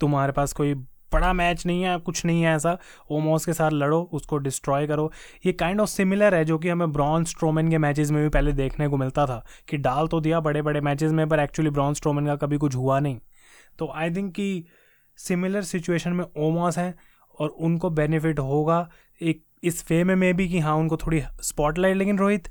तुम्हारे 0.00 0.32
पास 0.32 0.52
कोई 0.52 0.74
बड़ा 1.12 1.32
मैच 1.32 1.64
नहीं 1.66 1.82
है, 1.82 1.96
कुछ 1.98 2.24
नहीं 2.24 2.42
है 2.42 2.54
ऐसा। 2.56 2.76
ओमोस 3.10 3.44
के 3.46 3.52
साथ 3.52 3.70
लड़ो, 3.70 4.00
उसको 4.12 4.38
डिस्ट्रॉय 4.38 4.86
करो। 4.86 5.10
ये 5.46 5.52
काइंड 5.52 5.80
ऑफ़ 5.80 5.88
सिमिलर 5.88 6.34
है 6.34 6.44
जो 6.44 6.58
कि 6.58 6.68
हमें 6.68 6.92
ब्रॉन 6.92 7.24
स्ट्रोमन 7.24 7.68
के 7.68 7.78
मैचेस 7.78 8.10
में 8.10 8.22
भी 8.22 8.28
पहले 8.28 8.52
देखने 8.52 8.88
को 8.88 8.96
मिलता 8.96 9.26
था 9.26 9.44
कि 9.68 9.76
डाल 9.76 10.08
तो 10.08 10.20
दिया 10.20 10.40
बड़े 10.40 10.62
बड़े 10.62 10.80
मैचेस 10.80 11.12
में, 11.12 11.28
पर 11.28 11.40
एक्चुअली 11.40 11.70
ब्रॉन 11.70 11.94
स्ट्रोमन 11.94 12.26
का 12.26 12.36
कभी 12.36 12.58
कुछ 12.58 12.76
हुआ 12.76 13.00
नहीं। 13.00 13.18
तो 13.78 13.92
आई 13.94 14.10
थिंक 14.10 14.32
कि 14.34 14.64
सिमिलर 15.18 15.62
सिचुएशन 15.62 16.12
में 16.12 16.24
ओमोस 16.38 16.78
हैं 16.78 16.94
और 17.38 17.48
उनको 17.48 17.90
बेनिफिट 17.90 18.38
होगा। 18.38 18.88
एक 19.20 19.44
इस 19.62 19.84
वे 19.90 20.02
में 20.04 20.14
मे 20.14 20.32
भी 20.32 20.48
कि 20.48 20.58
हाँ 20.58 20.74
उनको 20.76 20.96
थोड़ी 20.96 21.22
स्पॉटलाइट 21.42 21.96
लेकिन 21.96 22.18
रोहित 22.18 22.48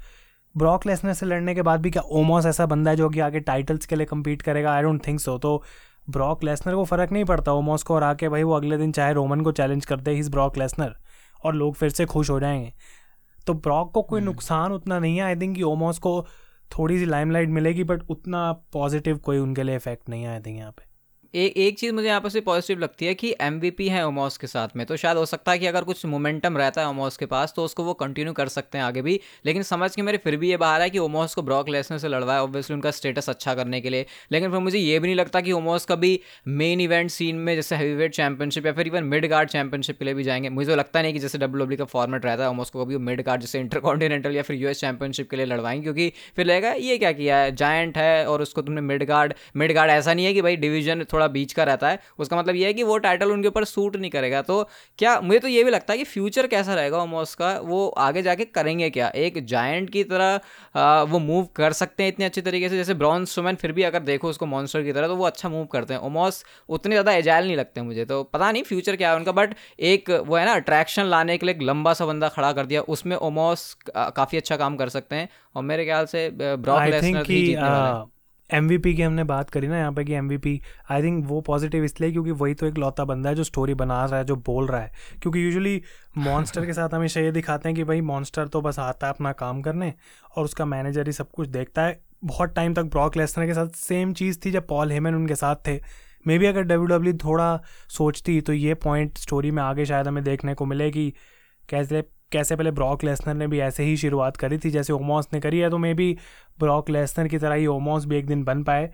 ब्रॉक 0.55 0.85
लेसनर 0.87 1.13
से 1.13 1.25
लड़ने 1.25 1.53
के 1.55 1.61
बाद 1.61 1.81
भी 1.81 1.89
क्या 1.91 2.01
ओमोस 2.11 2.45
ऐसा 2.45 2.65
बंदा 2.65 2.91
है 2.91 2.97
जो 2.97 3.09
कि 3.09 3.19
आगे 3.19 3.39
टाइटल्स 3.39 3.85
के 3.85 3.95
लिए 3.95 4.05
कम्पीट 4.05 4.41
करेगा? 4.41 4.73
आई 4.73 4.81
डोंट 4.81 5.05
थिंक 5.07 5.19
सो 5.19 5.37
तो 5.37 5.61
ब्रॉक 6.07 6.43
लेसनर 6.43 6.75
को 6.75 6.83
फ़र्क 6.85 7.11
नहीं 7.11 7.25
पड़ता 7.25 7.53
ओमोस 7.53 7.83
को 7.83 7.95
और 7.95 8.03
आके 8.03 8.29
भाई 8.29 8.43
वो 8.43 8.53
अगले 8.53 8.77
दिन 8.77 8.91
चाहे 8.91 9.13
रोमन 9.13 9.41
को 9.41 9.51
चैलेंज 9.51 9.85
कर 9.85 9.99
दे 9.99 10.11
हिज 10.11 10.29
ब्रॉक 10.29 10.57
लेसनर 10.57 10.95
और 11.43 11.55
लोग 11.55 11.75
फिर 11.75 11.89
से 11.89 12.05
खुश 12.05 12.29
हो 12.29 12.39
जाएँगे 12.39 12.73
तो 13.47 13.53
ब्रॉक 13.53 13.91
को 13.91 14.01
कोई 14.01 14.19
हम्म। 14.19 14.29
नुकसान 14.29 14.71
उतना 14.71 14.99
नहीं 14.99 15.17
है 15.17 15.23
आई 15.23 15.35
थिंक 15.35 15.55
कि 15.55 15.63
ओमोस 15.63 15.99
को 15.99 16.21
थोड़ी 16.71 16.97
सी 16.99 17.05
लाइमलाइट 17.05 17.49
मिलेगी 17.49 17.83
बट 17.83 18.03
उतना 18.09 18.51
पॉजिटिव 18.73 19.17
कोई 19.17 19.37
उनके 19.37 19.63
लिए 19.63 19.75
इफ़ेक्ट 19.75 20.09
नहीं 20.09 20.23
है 20.23 20.29
आई 20.29 20.39
थिंक 20.39 20.57
यहाँ 20.57 20.71
पे 20.71 20.94
एक 21.35 21.57
एक 21.57 21.77
चीज़ 21.79 21.91
मुझे 21.91 22.07
यहाँ 22.07 22.19
पर 22.21 22.29
से 22.29 22.41
पॉजिटिव 22.41 22.79
लगती 22.79 23.05
है 23.05 23.13
कि 23.13 23.33
एम 23.41 23.59
है 23.81 24.05
ओमोस 24.07 24.37
के 24.37 24.47
साथ 24.47 24.75
में 24.75 24.85
तो 24.85 24.95
शायद 24.97 25.17
हो 25.17 25.25
सकता 25.25 25.51
है 25.51 25.59
कि 25.59 25.65
अगर 25.67 25.83
कुछ 25.83 26.05
मोमेंटम 26.05 26.57
रहता 26.57 26.81
है 26.81 26.87
ओमोस 26.87 27.17
के 27.17 27.25
पास 27.25 27.53
तो 27.55 27.63
उसको 27.63 27.83
वो 27.83 27.93
कंटिन्यू 27.93 28.33
कर 28.33 28.47
सकते 28.47 28.77
हैं 28.77 28.85
आगे 28.85 29.01
भी। 29.01 29.19
लेकिन 29.45 29.63
समझ 29.63 29.95
के 29.95 30.01
मेरे 30.01 30.17
फिर 30.17 30.35
भी 30.37 30.49
ये 30.49 30.57
बाहर 30.57 30.81
है 30.81 30.89
कि 30.89 30.99
ओमोस 30.99 31.35
को 31.35 31.41
ब्रॉक 31.41 31.69
लेसनर 31.69 31.97
से 31.97 32.07
लड़वाए 32.07 32.39
ऑब्वियसली 32.39 32.73
उनका 32.73 32.91
स्टेटस 32.91 33.29
अच्छा 33.29 33.55
करने 33.55 33.81
के 33.81 33.89
लिए। 33.89 34.05
लेकिन 34.31 34.51
फिर 34.51 34.59
मुझे 34.59 34.77
ये 34.79 34.99
भी 34.99 35.07
नहीं 35.07 35.15
लगता 35.15 35.41
कि 35.41 35.51
ओमोस 35.51 35.85
कभी 35.85 36.19
मेन 36.47 36.81
इवेंट 36.81 37.09
सीन 37.11 37.35
में 37.37 37.53
जैसे 37.55 37.75
हैवी 37.75 37.95
वेट 37.95 38.13
चैंपियनशिप 38.15 38.65
या 38.65 38.73
फिर 38.73 38.87
इवन 38.87 39.03
मिड 39.05 39.27
गार्ड 39.29 39.49
चैंपियनशिप 39.49 39.99
के 39.99 40.05
लिए 40.05 40.13
भी 40.13 40.23
जाएँगे। 40.23 40.49
मुझे 40.49 40.69
तो 40.71 40.77
लगता 40.77 41.01
नहीं 41.01 41.13
कि 41.13 41.19
जैसे 41.19 41.37
डब्ल्यू 41.37 41.67
e 41.67 41.77
का 41.77 41.85
फॉर्मेट 41.85 42.25
रहता 42.25 42.43
है 42.43 42.49
ओमोस 42.49 42.69
को 42.69 42.85
कभी 42.85 42.97
मिड 42.99 43.23
गार्ड 43.25 43.41
जैसे 43.41 43.59
इंटर 43.59 44.31
या 44.31 44.43
फिर 44.43 44.55
यूएस 44.55 44.79
चैंपियनशिप 44.79 45.29
के 45.29 45.37
लिए 45.37 45.45
लड़वाएँगे, 45.45 45.83
क्योंकि 45.83 46.11
फिर 46.35 46.45
लगेगा, 46.45 46.71
ये 46.71 46.97
क्या 46.97 47.11
किया 47.11 47.37
है? 47.37 47.55
जायंट 47.55 47.97
है 47.97 48.25
और 48.27 48.41
उसको 48.41 48.61
तुमने 48.61 48.81
मिड 48.83 49.03
गार्ड 49.05 49.33
मिड 49.55 49.73
गार्ड 49.73 49.91
ऐसा 49.91 50.13
नहीं 50.13 50.25
है 50.25 50.33
कि 50.33 50.41
भाई 50.41 50.55
डिवीज़न 50.57 51.03
थोड़ा 51.13 51.24
बीच 51.29 51.53
का 51.53 51.63
रहता 51.63 51.89
है 51.89 51.99
उसका 52.19 52.37
मतलब 52.37 52.55
ये 52.55 52.65
है 52.65 52.73
कि 52.73 52.83
वो 52.83 52.97
टाइटल 52.99 53.31
उनके 53.31 53.47
ऊपर 53.47 53.65
सूट 53.65 53.95
नहीं 53.95 54.11
करेगा। 54.11 54.41
तो 54.43 54.61
क्या 54.99 55.19
मुझे 55.21 55.39
तो 55.39 55.47
ये 55.47 55.63
भी 55.63 55.71
लगता 55.71 55.93
है 55.93 55.97
कि 55.97 56.03
फ्यूचर 56.05 56.47
कैसा 56.47 56.73
रहेगा 56.75 56.97
ओमोस 56.99 57.35
का 57.35 57.51
वो 57.61 57.87
आगे 57.99 58.21
जाके 58.21 58.45
करेंगे 58.47 58.89
क्या? 58.89 59.07
एक 59.07 59.45
जायंट 59.45 59.89
की 59.89 60.03
तरह 60.05 60.39
आ, 60.75 61.01
वो 61.03 61.19
मूव 61.19 61.47
कर 61.55 61.73
सकते 61.73 62.03
हैं 62.03 62.09
इतने 62.09 62.25
अच्छे 62.25 62.41
तरीके 62.41 62.69
से 62.69 62.77
जैसे 62.77 62.93
ब्रॉन्स 62.95 63.31
सुमैन 63.31 63.55
फिर 63.55 63.71
भी 63.71 63.83
अगर 63.83 63.99
देखो 64.01 64.29
उसको 64.29 64.45
मॉन्स्टर 64.47 64.83
की 64.83 64.93
तरह 64.93 65.07
तो 65.07 65.15
वो 65.15 65.25
अच्छा 65.25 65.49
मूव 65.49 65.65
करते 65.67 65.93
हैं। 65.93 66.01
ओमोस 66.01 66.43
उतने 66.69 66.95
ज़्यादा 66.95 67.13
एजाइल 67.13 67.45
नहीं 67.45 67.57
लगते 67.57 67.81
मुझे 67.83 68.05
तो 68.05 68.21
पता 68.25 68.51
नहीं 68.51 68.63
फ्यूचर 68.63 68.95
क्या 68.95 69.09
है 69.09 69.15
उनका 69.15 69.31
बट 69.33 69.55
एक 69.85 70.09
वो 70.27 70.35
है 70.35 70.45
ना 70.45 70.53
अट्रैक्शन 70.55 71.05
लाने 71.07 71.37
के 71.37 71.45
लिए 71.45 71.55
एक 71.55 71.61
लंबा 71.63 71.93
सा 71.93 72.05
बंदा 72.05 72.29
खड़ा 72.29 72.51
कर 72.53 72.65
दिया 72.65 72.81
उसमें 72.89 73.15
ओमोस 73.17 73.73
काफ़ी 73.89 74.37
अच्छा 74.37 74.57
काम 74.57 74.75
कर 74.75 74.89
सकते 74.89 75.15
हैं। 75.15 75.29
और 75.55 75.63
मेरे 75.63 75.85
ख्याल 75.85 76.05
से 76.07 76.29
ब्रॉक 76.33 76.81
लेसनर 76.83 77.25
ही 77.25 77.45
जीतने 77.45 77.61
वाले 77.63 77.89
हैं। 77.89 78.14
MVP 78.49 78.93
की 78.95 79.01
हमने 79.01 79.23
बात 79.23 79.49
करी 79.49 79.67
ना 79.67 79.77
यहाँ 79.77 79.91
पे 79.93 80.03
कि 80.03 80.13
एम 80.13 80.29
आई 80.91 81.03
थिंक 81.03 81.25
वो 81.27 81.39
पॉजिटिव 81.41 81.83
इसलिए 81.83 82.11
क्योंकि 82.11 82.31
वही 82.31 82.53
तो 82.53 82.65
एक 82.65 82.77
लौता 82.77 83.05
बंदा 83.05 83.29
है 83.29 83.35
जो 83.35 83.43
स्टोरी 83.43 83.73
बना 83.73 84.03
रहा 84.05 84.17
है, 84.17 84.25
जो 84.25 84.35
बोल 84.35 84.67
रहा 84.67 84.81
है। 84.81 84.91
क्योंकि 85.21 85.43
यूजुअली 85.43 85.81
मॉन्स्टर 86.17 86.65
के 86.65 86.73
साथ 86.73 86.93
हमेशा 86.93 87.21
ये 87.21 87.31
दिखाते 87.31 87.69
हैं 87.69 87.75
कि 87.75 87.83
भाई 87.83 88.01
मॉन्स्टर 88.01 88.47
तो 88.47 88.61
बस 88.61 88.79
आता 88.79 89.07
है 89.07 89.13
अपना 89.13 89.31
काम 89.33 89.61
करने 89.61 89.93
और 90.37 90.45
उसका 90.45 90.65
मैनेजर 90.65 91.07
ही 91.07 91.13
सब 91.13 91.31
कुछ 91.31 91.47
देखता 91.49 91.81
है। 91.81 91.99
बहुत 92.25 92.53
टाइम 92.55 92.73
तक 92.73 92.83
ब्रॉक 92.91 93.17
लेसनर 93.17 93.45
के 93.45 93.53
साथ 93.53 93.75
सेम 93.77 94.13
चीज़ 94.13 94.39
थी 94.45 94.51
जब 94.51 94.67
पॉल 94.67 94.91
हेमन 94.91 95.15
उनके 95.15 95.35
साथ 95.35 95.55
थे। 95.67 95.79
मे 96.25 96.37
बी 96.39 96.45
अगर 96.45 96.61
डब्ल्यू 96.61 96.85
डब्ल्यू 96.87 97.13
e 97.13 97.23
थोड़ा 97.23 97.59
सोचती 97.89 98.39
तो 98.41 98.53
ये 98.53 98.73
पॉइंट 98.83 99.17
स्टोरी 99.17 99.51
में 99.51 99.61
आगे 99.63 99.85
शायद 99.85 100.07
हमें 100.07 100.23
देखने 100.23 100.53
को 100.53 100.65
मिले 100.65 100.89
कि 100.91 101.13
कैसे 101.69 102.01
कैसे 102.31 102.55
पहले 102.55 102.71
ब्रॉक 102.71 103.03
लेसनर 103.03 103.33
ने 103.33 103.47
भी 103.47 103.59
ऐसे 103.59 103.83
ही 103.83 103.97
शुरुआत 103.97 104.37
करी 104.37 104.57
थी 104.57 104.69
जैसे 104.69 104.93
ओमोस 104.93 105.27
ने 105.33 105.39
करी 105.39 105.59
है 105.59 105.69
तो 105.69 105.77
मे 105.77 105.93
बी 105.93 106.17
ब्रॉक 106.59 106.89
लेसनर 106.89 107.27
की 107.27 107.37
तरह 107.37 107.55
ही 107.55 107.67
ओमोस 107.67 108.05
भी 108.05 108.17
एक 108.17 108.27
दिन 108.27 108.43
बन 108.43 108.63
पाए। 108.63 108.89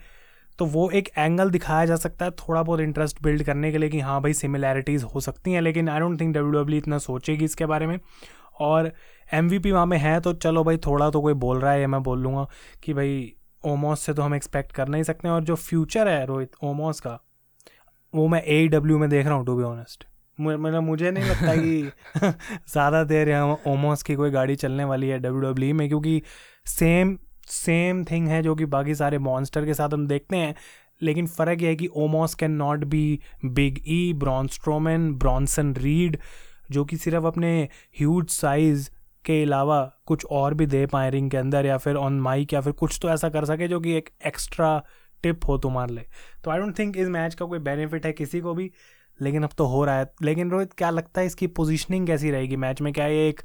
तो 0.60 0.66
वो 0.66 0.90
एक 0.90 1.10
एंगल 1.18 1.50
दिखाया 1.50 1.86
जा 1.86 1.96
सकता 1.96 2.26
है 2.26 2.32
थोड़ा 2.32 2.62
बहुत 2.64 2.80
इंटरेस्ट 2.80 3.22
बिल्ड 3.24 3.44
करने 3.44 3.72
के 3.72 3.78
लिए 3.78 3.90
कि 3.90 4.00
हाँ 4.00 4.22
भाई 4.22 4.34
सिमिलैरिटीज़ 4.34 5.06
हो 5.06 5.20
सकती 5.20 5.52
हैं, 5.52 5.62
लेकिन 5.62 5.90
I 5.90 6.00
don't 6.00 6.20
think 6.22 6.36
W 6.36 6.62
W 6.62 6.78
इतना 6.78 6.98
सोचेगी 6.98 7.46
इसके 7.46 7.66
बारे 7.66 7.88
में। 7.88 8.00
और 8.60 8.92
एम 9.34 9.48
वी 9.50 9.60
पी 9.60 9.72
वहाँ 9.72 9.86
में 9.86 9.98
है 9.98 10.20
तो 10.22 10.34
चलो 10.34 10.64
भाई 10.64 10.78
थोड़ा 10.78 11.10
तो 11.10 11.22
कोई 11.22 11.34
बोल 11.36 11.60
रहा 11.60 11.72
है 11.72 11.88
मैं 11.88 12.02
बोल 12.04 12.20
लूँगा 12.20 12.46
कि 12.84 12.94
भाई 12.94 13.34
ओमोस 13.64 14.02
से 14.02 14.14
तो 14.14 14.22
हम 14.22 14.36
एक्सपेक्ट 14.36 14.72
कर 14.72 14.88
नहीं 14.88 15.04
सकते 15.04 15.30
और 15.30 15.44
जो 15.44 15.56
फ्यूचर 15.56 16.08
है 16.08 16.26
रोहित, 16.26 16.52
ओमोस 16.64 17.00
का, 17.00 17.20
वो 18.14 18.28
मैं 18.28 18.44
ए 18.44 18.68
डब्ल्यू 18.68 18.98
में 18.98 19.10
देख 19.10 19.26
रहा 19.26 19.36
हूँ 19.36 19.46
टू 19.46 19.56
बी 19.56 19.64
ऑनेस्ट 19.64 20.06
मतलब 20.38 20.84
मुझे 20.84 21.12
नहीं 21.12 21.24
लगता 21.26 21.56
कि 21.56 21.92
ज़्यादा 22.72 23.04
देर 23.04 23.30
यहाँ 23.30 23.58
ओमोस 23.68 24.04
की 24.04 24.16
कोई 24.16 24.30
गाड़ी 24.32 24.56
चलने 24.56 24.84
वाली 24.84 25.08
है 25.10 25.20
डब्ल्यू 25.20 25.42
डब्ल्यू 25.42 25.74
e 25.74 25.78
में, 25.78 25.88
क्योंकि 25.88 26.22
सेम 26.68 27.18
सेम 27.48 28.04
थिंग 28.06 28.28
है 28.28 28.42
जो 28.44 28.56
कि 28.56 28.66
बाकी 28.68 28.96
सारे 28.96 29.18
मॉन्स्टर 29.20 29.66
के 29.66 29.74
साथ 29.74 29.94
हम 29.94 30.08
देखते 30.08 30.38
हैं। 30.38 30.56
लेकिन 31.02 31.28
फ़र्क 31.28 31.62
यह 31.62 31.70
है 31.70 31.76
कि 31.76 31.88
Omos 31.98 32.34
can 32.36 32.52
not 32.54 32.84
be 32.86 33.20
big 33.46 33.80
E 33.88 34.14
Braun Strowman 34.16 35.12
Bronson 35.20 35.74
Reed 35.76 36.18
जो 36.72 36.86
कि 36.86 36.98
सिर्फ़ 36.98 37.26
अपने 37.26 37.62
ह्यूज 38.00 38.28
साइज़ 38.30 38.90
के 39.26 39.42
अलावा 39.44 39.80
कुछ 40.08 40.26
और 40.32 40.54
भी 40.54 40.66
दे 40.66 40.86
पाए 40.86 41.10
रिंग 41.10 41.30
के 41.32 41.38
अंदर, 41.38 41.66
या 41.66 41.78
फिर 41.78 41.96
ऑन 41.96 42.20
माइक 42.20 42.54
या 42.54 42.62
फिर 42.62 42.74
कुछ 42.74 43.00
तो 43.02 43.10
ऐसा 43.10 43.30
कर 43.30 43.46
सके 43.46 43.68
जो 43.68 43.80
कि 43.80 43.94
एक 43.98 44.10
एक्स्ट्रा 44.28 44.82
टिप 45.24 45.48
हो 45.48 45.58
तुम्हारे 45.58 45.94
लिए। 45.94 46.06
तो 46.44 46.52
आई 46.52 46.60
डोंट 46.60 46.78
थिंक 46.80 46.98
इस 46.98 47.08
मैच 47.10 47.36
का 47.36 47.46
कोई 47.46 47.60
बेनिफिट 47.62 48.06
है 48.06 48.12
किसी 48.14 48.40
को 48.42 48.54
भी। 48.54 48.72
लेकिन 49.22 49.44
अब 49.44 49.50
तो 49.58 49.66
हो 49.66 49.84
रहा 49.86 50.00
है। 50.00 50.14
लेकिन 50.22 50.52
रोहित, 50.52 50.74
क्या 50.74 50.90
लगता 50.90 51.22
है 51.22 51.28
इसकी 51.28 51.48
पोजीशनिंग 51.48 52.08
कैसी 52.08 52.32
रहेगी 52.32 52.56
मैच 52.56 52.82
में? 52.82 52.94
क्या 52.94 53.08
ये 53.08 53.28
एक 53.30 53.42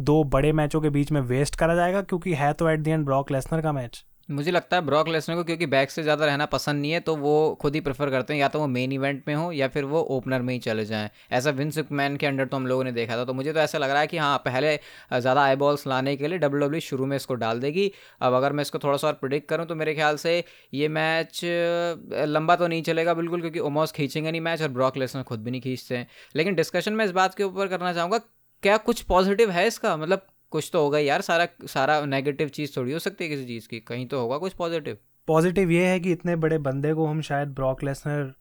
दो 0.00 0.22
बड़े 0.24 0.52
मैचों 0.52 0.80
के 0.80 0.90
बीच 0.90 1.12
में 1.12 1.20
वेस्ट 1.20 1.56
करा 1.56 1.74
जाएगा? 1.74 2.02
क्योंकि 2.02 2.34
है 2.34 2.52
तो 2.52 2.68
at 2.68 2.80
the 2.80 2.90
end 2.90 3.04
Brock 3.04 3.30
Lesnar 3.30 3.60
का 3.60 3.72
मैच 3.72 4.04
मुझे 4.30 4.50
लगता 4.50 4.76
है 4.76 4.82
ब्रॉक 4.82 5.08
लेसनर 5.08 5.36
को 5.36 5.44
क्योंकि 5.44 5.66
बैक 5.66 5.90
से 5.90 6.02
ज़्यादा 6.02 6.26
रहना 6.26 6.46
पसंद 6.46 6.80
नहीं 6.80 6.90
है 6.92 7.00
तो 7.00 7.14
वो 7.16 7.34
खुद 7.60 7.74
ही 7.74 7.80
प्रेफर 7.80 8.10
करते 8.10 8.32
हैं, 8.32 8.40
या 8.40 8.48
तो 8.48 8.58
वो 8.60 8.66
मेन 8.68 8.92
इवेंट 8.92 9.22
में 9.28 9.34
हो, 9.34 9.50
या 9.52 9.68
फिर 9.68 9.84
वो 9.84 10.00
ओपनर 10.10 10.42
में 10.42 10.52
ही 10.54 10.58
चले 10.60 10.84
जाएँ। 10.84 11.10
ऐसा 11.32 11.50
विंस 11.52 11.78
मैन 11.92 12.16
के 12.16 12.26
अंडर 12.26 12.46
तो 12.46 12.56
हम 12.56 12.66
लोगों 12.66 12.84
ने 12.84 12.92
देखा 12.92 13.16
था 13.16 13.24
तो 13.24 13.34
मुझे 13.34 13.52
तो 13.52 13.60
ऐसा 13.60 13.78
लग 13.78 13.90
रहा 13.90 14.00
है 14.00 14.06
कि 14.06 14.18
हाँ 14.18 14.36
पहले 14.44 14.76
ज़्यादा 15.12 15.42
आई 15.42 15.56
बॉल्स 15.56 15.86
लाने 15.86 16.16
के 16.16 16.28
लिए 16.28 16.38
डब्ल्यू 16.38 16.60
डब्ल्यू 16.60 16.80
e 16.80 16.84
शुरू 16.84 17.06
में 17.06 17.16
इसको 17.16 17.34
डाल 17.36 17.60
देगी। 17.60 17.90
अब 18.20 18.34
अगर 18.34 18.52
मैं 18.52 18.62
इसको 18.62 18.78
थोड़ा 18.78 18.96
सा 18.96 19.06
और 19.08 19.14
प्रिडिक्ट 19.14 19.48
करूँ 19.48 19.66
तो 19.66 19.74
मेरे 19.74 19.94
ख्याल 19.94 20.16
से 20.18 20.42
ये 20.74 20.88
मैच 20.90 21.40
लंबा 21.44 22.56
तो 22.56 22.66
नहीं 22.66 22.82
चलेगा 22.82 23.14
बिल्कुल, 23.14 23.40
क्योंकि 23.40 23.58
ओमोस 23.60 23.92
खींचेंगे 23.92 24.30
नहीं 24.30 24.40
मैच 24.40 24.62
और 24.62 24.68
ब्रॉक 24.70 24.96
लेसनर 24.96 25.22
खुद 25.22 25.42
भी 25.44 25.50
नहीं 25.50 25.60
खींचते 25.60 25.96
हैं। 25.96 26.06
लेकिन 26.34 26.54
डिस्कशन 26.54 26.92
में 26.92 27.04
इस 27.04 27.10
बात 27.12 27.34
के 27.34 27.44
ऊपर 27.44 27.68
करना 27.68 27.92
चाहूँगा, 27.92 28.18
क्या 28.62 28.76
कुछ 28.78 29.00
पॉजिटिव 29.04 29.50
है 29.50 29.66
इसका? 29.66 29.96
मतलब 29.96 30.26
कुछ 30.50 30.70
तो 30.72 30.82
होगा 30.82 30.98
यार 30.98 31.20
सारा 31.20 31.46
सारा 31.66 32.04
नेगेटिव 32.04 32.48
चीज़ 32.48 32.76
थोड़ी 32.76 32.92
हो 32.92 32.98
सकती 32.98 33.24
है 33.24 33.30
किसी 33.30 33.44
चीज़ 33.44 33.68
की 33.68 33.80
कहीं 33.80 34.06
तो 34.06 34.20
होगा 34.20 34.38
कुछ 34.38 34.52
पॉजिटिव 34.52 34.98
पॉजिटिव 35.26 35.70
ये 35.70 35.86
है 35.86 36.00
कि 36.00 36.12
इतने 36.12 36.36
बड़े 36.36 36.58
बंदे 36.58 36.94
को 36.94 37.06
हम 37.06 37.20
शायद 37.20 37.48
ब्रॉक 37.48 37.82
लेसनर 37.84 38.32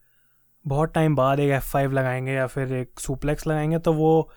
बहुत 0.68 0.94
टाइम 0.94 1.16
बाद 1.16 1.40
एक 1.40 1.50
एफ़ 1.50 1.64
फाइव 1.64 1.92
लगाएँगे 1.92 2.32
या 2.32 2.48
फिर 2.48 2.74
एक 2.74 3.00
सुप्लेक्स 3.00 3.48
लगाएँगे 3.48 3.80
तो 3.80 3.94
वो 3.94 4.32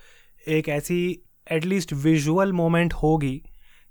एक 0.49 0.69
ऐसी 0.69 1.23
एटलीस्ट 1.53 1.93
विजुअल 1.93 2.53
मोमेंट 2.53 2.93
होगी 2.93 3.43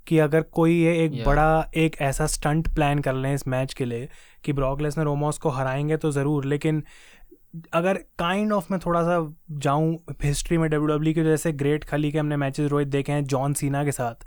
कि 0.08 0.18
अगर 0.18 0.42
कोई 0.42 0.82
ये 0.82 1.06
एक 1.06 1.12
yeah. 1.12 1.26
बड़ा 1.26 1.72
एक 1.76 1.96
ऐसा 2.02 2.26
स्टंट 2.26 2.68
प्लान 2.76 3.00
कर 3.00 3.14
लें 3.14 3.34
इस 3.34 3.48
मैच 3.48 3.74
के 3.74 3.86
लिए 3.86 4.10
कि 4.44 4.54
ब्रॉक 4.54 4.82
लेसनर 4.82 5.08
ओमोस 5.08 5.38
को 5.38 5.50
हराएँगे 5.50 5.98
तो 5.98 6.12
ज़रूर 6.12 6.46
लेकिन 6.46 6.84
अगर 7.74 7.98
काइंड 8.20 8.54
ऑफ़ 8.54 8.68
मैं 8.72 8.80
थोड़ा 8.86 9.02
सा 9.04 9.20
जाऊँ 9.60 9.98
हिस्ट्री 10.24 10.58
में 10.58 10.70
डब्ल्यू 10.70 10.88
डब्ल्यू 10.88 11.14
के 11.14 11.24
जैसे 11.24 11.52
ग्रेट 11.54 11.84
खली 11.84 12.12
के 12.12 12.20
हमने 12.20 12.38
मैचेस 12.38 12.70
रोहित 12.72 12.88
देखे 12.88 13.12
हैं 13.12 13.26
जॉन 13.26 13.54
सीना 13.54 13.84
के 13.84 13.92
साथ 13.92 14.26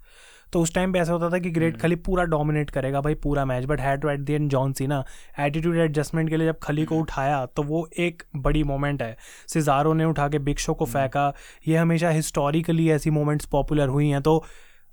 तो 0.52 0.60
उस 0.60 0.74
टाइम 0.74 0.92
पे 0.92 0.98
ऐसा 0.98 1.12
होता 1.12 1.30
था 1.30 1.38
कि 1.38 1.50
ग्रेट 1.50 1.72
हम्म। 1.72 1.82
खली 1.82 1.96
पूरा 1.98 2.24
डोमिनेट 2.24 2.70
करेगा 2.70 3.00
भाई 3.00 3.14
पूरा 3.14 3.44
match 3.44 3.64
but 3.64 3.80
had 3.80 4.00
to 4.00 4.08
at 4.08 4.20
the 4.20 4.32
end 4.32 4.48
John 4.50 4.72
Cena 4.72 5.02
attitude 5.40 5.76
adjustment 5.76 6.28
के 6.30 6.36
लिए 6.36 6.46
जब 6.46 6.58
खली 6.58 6.84
को 6.84 6.94
हम्म। 6.94 7.02
उठाया 7.02 7.44
तो 7.46 7.62
वो 7.62 7.88
एक 7.98 8.22
बड़ी 8.36 8.62
मोमेंट 8.64 9.02
है 9.02 9.16
सिजारो 9.48 9.92
ने 9.92 10.04
उठा 10.04 10.28
के 10.28 10.38
बिग 10.40 10.58
शो 10.58 10.74
को 10.74 10.84
हम्म। 10.84 10.94
फेंका 10.94 11.32
ये 11.68 11.76
हमेशा 11.76 12.10
हिस्टोरिकली 12.10 12.90
ऐसी 12.90 13.10
मोमेंट्स 13.10 13.46
पॉपुलर 13.46 13.88
हुई 13.88 14.08
हैं 14.08 14.22
तो 14.22 14.42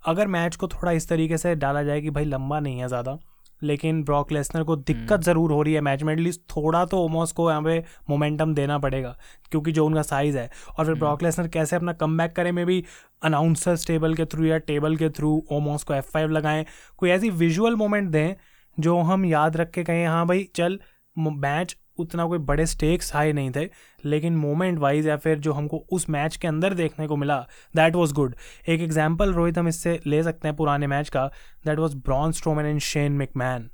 अगर 0.03 0.27
मैच 0.27 0.55
को 0.55 0.67
थोड़ा 0.67 0.91
इस 0.91 1.07
तरीके 1.09 1.37
से 1.37 1.55
डाला 1.55 1.83
जाए 1.83 2.01
कि 2.01 2.09
भाई 2.09 2.25
लंबा 2.25 2.59
नहीं 2.59 2.79
है 2.79 2.87
ज़्यादा 2.87 3.17
लेकिन 3.63 4.03
ब्रॉक 4.03 4.31
लेसनर 4.31 4.63
को 4.63 4.75
दिक्कत 4.75 5.11
हम्म। 5.11 5.21
ज़रूर 5.21 5.51
हो 5.51 5.61
रही 5.61 5.73
है 5.73 5.81
मैच 5.81 6.03
में 6.03 6.13
एटलीस्ट 6.13 6.41
थोड़ा 6.51 6.83
तो 6.85 6.97
ओमोस 6.97 7.31
को 7.31 7.49
यहाँ 7.49 7.63
पे 7.63 7.77
मोमेंटम 8.09 8.53
देना 8.53 8.77
पड़ेगा 8.77 9.15
क्योंकि 9.51 9.71
जो 9.71 9.85
उनका 9.85 10.01
साइज़ 10.03 10.37
है 10.37 10.49
और 10.77 10.85
फिर 10.85 10.95
ब्रॉक 10.95 11.11
हम्म। 11.11 11.25
लेसनर 11.25 11.47
कैसे 11.47 11.75
अपना 11.75 11.93
कम 11.95 12.17
बैक 12.17 12.35
करें 12.35 12.51
मे 12.51 12.65
भी 12.65 12.83
अनाउंसर्स 13.23 13.85
टेबल 13.87 14.15
के 14.15 14.25
थ्रू 14.25 14.45
या 14.45 14.57
टेबल 14.65 14.95
के 14.97 15.09
थ्रू 15.09 15.41
ओमोस 15.51 15.83
को 15.83 15.93
एफ़ 15.93 16.09
फाइव 16.11 16.31
लगाएँ 16.31 16.65
कोई 16.97 17.09
ऐसी 17.09 17.29
विजुअल 17.37 17.75
मोमेंट 17.75 18.09
दें 18.09 18.33
जो 18.77 18.99
हम 19.01 19.25
याद 19.25 19.57
रख 19.57 19.71
के 19.71 19.83
कहें 19.83 20.05
हाँ 20.07 20.25
भाई 20.27 20.47
चल 20.55 20.79
मैच 21.15 21.75
उतना 21.97 22.25
कोई 22.25 22.37
बड़े 22.39 22.65
स्टेक्स 22.65 23.13
हाई 23.13 23.33
नहीं 23.33 23.51
थे 23.51 23.67
लेकिन 24.05 24.35
मोमेंट 24.35 24.79
वाइज 24.79 25.07
या 25.07 25.17
फिर 25.17 25.39
जो 25.39 25.53
हमको 25.53 25.83
उस 25.91 26.09
मैच 26.09 26.35
के 26.35 26.47
अंदर 26.47 26.73
देखने 26.73 27.07
को 27.07 27.15
मिला 27.15 27.39
दैट 27.75 27.95
वाज 27.95 28.11
गुड 28.11 28.35
एक 28.67 28.81
एग्जांपल 28.81 29.33
रोहित 29.33 29.57
हम 29.57 29.67
इससे 29.67 29.99
ले 30.07 30.23
सकते 30.23 30.47
हैं 30.47 30.55
पुराने 30.57 30.87
मैच 30.87 31.09
का 31.09 31.27
that 31.65 31.79
was 31.79 31.95
Braun 32.05 32.31
Strowman 32.31 32.65
and 32.65 32.79
Shane 32.79 33.11
McMahon 33.11 33.69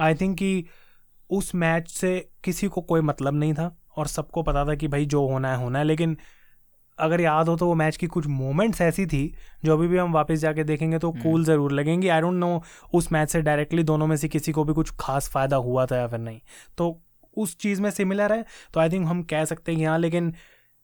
I 0.00 0.14
think 0.14 0.36
कि 0.38 0.64
उस 1.30 1.54
मैच 1.54 1.88
से 1.90 2.18
किसी 2.44 2.68
को 2.68 2.80
कोई 2.80 3.00
मतलब 3.00 3.34
नहीं 3.34 3.54
था 3.54 3.74
और 3.96 4.06
सबको 4.06 4.42
पता 4.42 4.64
था 4.64 4.74
कि 4.74 4.88
भाई 4.88 5.06
जो 5.06 5.26
होना 5.26 5.50
है 5.52 5.56
होना 5.56 5.78
है 5.78 5.84
लेकिन 5.84 6.16
अगर 6.98 7.20
याद 7.20 7.48
हो 7.48 7.56
तो 7.56 7.66
वो 7.66 7.74
मैच 7.74 7.96
की 7.96 8.06
कुछ 8.06 8.26
मोमेंट्स 8.26 8.80
ऐसी 8.80 9.06
थी 9.06 9.22
जो 9.64 9.76
अभी 9.76 9.86
भी 9.88 9.96
हम 9.96 10.12
वापस 10.12 10.38
जाके 10.38 10.64
देखेंगे 10.64 10.98
तो 10.98 11.10
कूल 11.12 11.24
हम्म। 11.24 11.44
ज़रूर 11.44 11.72
लगेंगी. 11.72 12.08
आई 12.08 12.20
डोंट 12.20 12.34
नो 12.34 12.62
उस 12.94 13.12
मैच 13.12 13.30
से 13.30 13.40
डायरेक्टली 13.42 13.82
दोनों 13.82 14.06
में 14.06 14.16
से 14.16 14.28
किसी 14.28 14.52
को 14.52 14.64
भी 14.64 14.72
कुछ 14.72 14.90
खास 15.00 15.28
फ़ायदा 15.28 15.56
हुआ 15.56 15.86
था 15.86 15.96
या 15.96 16.06
फिर 16.06 16.18
नहीं. 16.18 16.40
तो 16.78 17.00
उस 17.36 17.56
चीज़ 17.58 17.82
में 17.82 17.90
सिमिलर 17.90 18.32
है 18.32 18.44
तो 18.74 18.80
आई 18.80 18.90
थिंक 18.90 19.06
हम 19.06 19.22
कह 19.24 19.44
सकते 19.44 19.72
हैं 19.72 19.78
यहाँ 19.78 19.98
लेकिन 19.98 20.32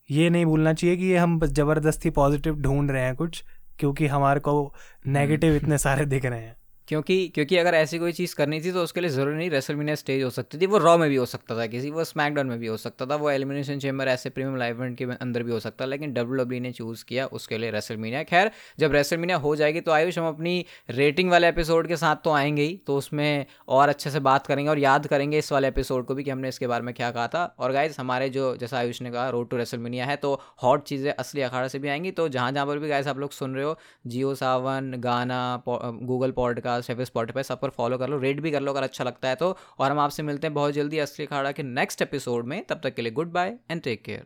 ये 0.09 0.29
नहीं 0.29 0.45
भूलना 0.45 0.73
चाहिए 0.73 0.97
कि 0.97 1.05
ये 1.05 1.17
हम 1.17 1.39
ज़बरदस्ती 1.41 2.09
पॉजिटिव 2.09 2.61
ढूंढ 2.61 2.91
रहे 2.91 3.03
हैं 3.03 3.15
कुछ 3.15 3.43
क्योंकि 3.79 4.07
हमारे 4.07 4.39
को 4.39 4.73
नेगेटिव 5.07 5.49
हम्म। 5.49 5.63
इतने 5.63 5.77
सारे 5.77 6.05
दिख 6.05 6.25
रहे 6.25 6.41
हैं 6.41 6.56
क्योंकि 6.87 7.27
क्योंकि 7.35 7.57
अगर 7.57 7.75
ऐसी 7.75 7.99
कोई 7.99 8.11
चीज़ 8.11 8.35
करनी 8.35 8.59
थी 8.61 8.71
तो 8.71 8.83
उसके 8.83 9.01
लिए 9.01 9.09
ज़रूरी 9.09 9.37
नहीं 9.37 9.49
रेसलमीनिया 9.49 9.95
स्टेज 9.95 10.23
हो 10.23 10.29
सकती 10.29 10.57
थी, 10.57 10.65
वो 10.65 10.77
रॉ 10.77 10.97
में 10.97 11.09
भी 11.09 11.15
हो 11.15 11.25
सकता 11.25 11.57
था 11.57 11.65
किसी, 11.67 11.89
वो 11.89 12.03
स्मैकडाउन 12.03 12.47
में 12.47 12.59
भी 12.59 12.67
हो 12.67 12.77
सकता 12.77 13.05
था, 13.05 13.15
वो 13.15 13.29
एलिमिनेशन 13.29 13.79
चेम्बर 13.79 14.07
ऐसे 14.07 14.29
प्रीमियम 14.29 14.57
लाइव 14.57 14.75
इवेंट 14.77 14.97
के 14.97 15.05
अंदर 15.05 15.43
भी 15.43 15.51
हो 15.51 15.59
सकता 15.59 15.85
था, 15.85 15.89
लेकिन 15.89 16.13
डब्ल्यू 16.13 16.59
ने 16.61 16.71
चूज़ 16.71 17.03
किया 17.05 17.25
उसके 17.27 17.57
लिए 17.57 17.71
रेसलमीनिया 17.71 18.23
खैर, 18.23 18.51
जब 18.79 18.91
रेसलमीनिया 18.93 19.37
हो 19.37 19.55
जाएगी 19.55 19.81
तो 19.81 19.91
आयुष, 19.91 20.17
हम 20.19 20.27
अपनी 20.27 20.65
रेटिंग 20.89 21.29
वाले 21.31 21.47
एपिसोड 21.49 21.87
के 21.87 21.97
साथ 21.97 22.15
तो 22.23 22.31
आएँगे 22.31 22.61
ही 22.61 22.79
तो 22.87 22.97
उसमें 22.97 23.45
और 23.67 23.89
अच्छे 23.89 24.09
से 24.09 24.19
बात 24.19 24.47
करेंगे 24.47 24.69
और 24.69 24.79
याद 24.79 25.07
करेंगे 25.07 25.37
इस 25.37 25.51
वाले 25.51 25.67
एपिसोड 25.67 26.05
को 26.05 26.15
भी 26.15 26.23
कि 26.23 26.31
हमने 26.31 26.49
इसके 26.49 26.67
बारे 26.67 26.83
में 26.83 26.93
क्या 26.93 27.11
कहा 27.11 27.27
था। 27.27 27.43
और 27.59 27.71
गाइज़ 27.71 27.95
हमारे 27.99 28.29
जो, 28.29 28.55
जैसा 28.57 28.77
आयुष 28.77 29.01
ने 29.01 29.11
कहा 29.11 29.29
रोड 29.29 29.49
टू 29.49 29.57
रेसलमीनिया 29.57 30.05
है 30.05 30.15
तो 30.15 30.33
हॉट 30.63 30.83
चीज़ें 30.83 31.11
असली 31.11 31.41
अखाड़ा 31.41 31.67
से 31.67 31.79
भी 31.79 31.87
आएँगी। 31.87 32.11
तो 32.11 32.27
जहाँ 32.29 32.51
जहाँ 32.51 32.65
पर 32.67 32.79
भी 32.79 32.89
गाइज़ 32.89 33.09
आप 33.09 33.19
लोग 33.19 33.31
सुन 33.31 33.55
रहे 33.55 33.65
हो 33.65 33.77
जियो 34.07 34.35
सावन 34.35 34.93
गाना 34.97 35.63
गूगल 35.67 36.31
पॉडकास्ट 36.31 36.76
या 36.89 36.95
फिर 36.95 37.05
स्पॉटिफाई 37.05 37.43
सब 37.43 37.59
पर 37.59 37.69
फॉलो 37.69 37.97
कर 37.97 38.09
लो 38.09 38.17
रेट 38.19 38.39
भी 38.39 38.51
कर 38.51 38.61
लो 38.61 38.71
अगर 38.71 38.83
अच्छा 38.83 39.03
लगता 39.03 39.29
है 39.29 39.35
तो। 39.35 39.57
और 39.79 39.91
हम 39.91 39.99
आपसे 39.99 40.23
मिलते 40.23 40.47
हैं 40.47 40.53
बहुत 40.53 40.73
जल्दी 40.73 40.99
असली 40.99 41.25
अखाड़ा 41.25 41.51
के 41.51 41.63
नेक्स्ट 41.63 42.01
एपिसोड 42.01 42.45
में। 42.45 42.65
तब 42.69 42.81
तक 42.83 42.93
के 42.93 43.01
लिए 43.01 43.11
good 43.11 43.31
bye 43.31 43.55
and 43.71 43.81
take 43.81 44.03
care 44.03 44.15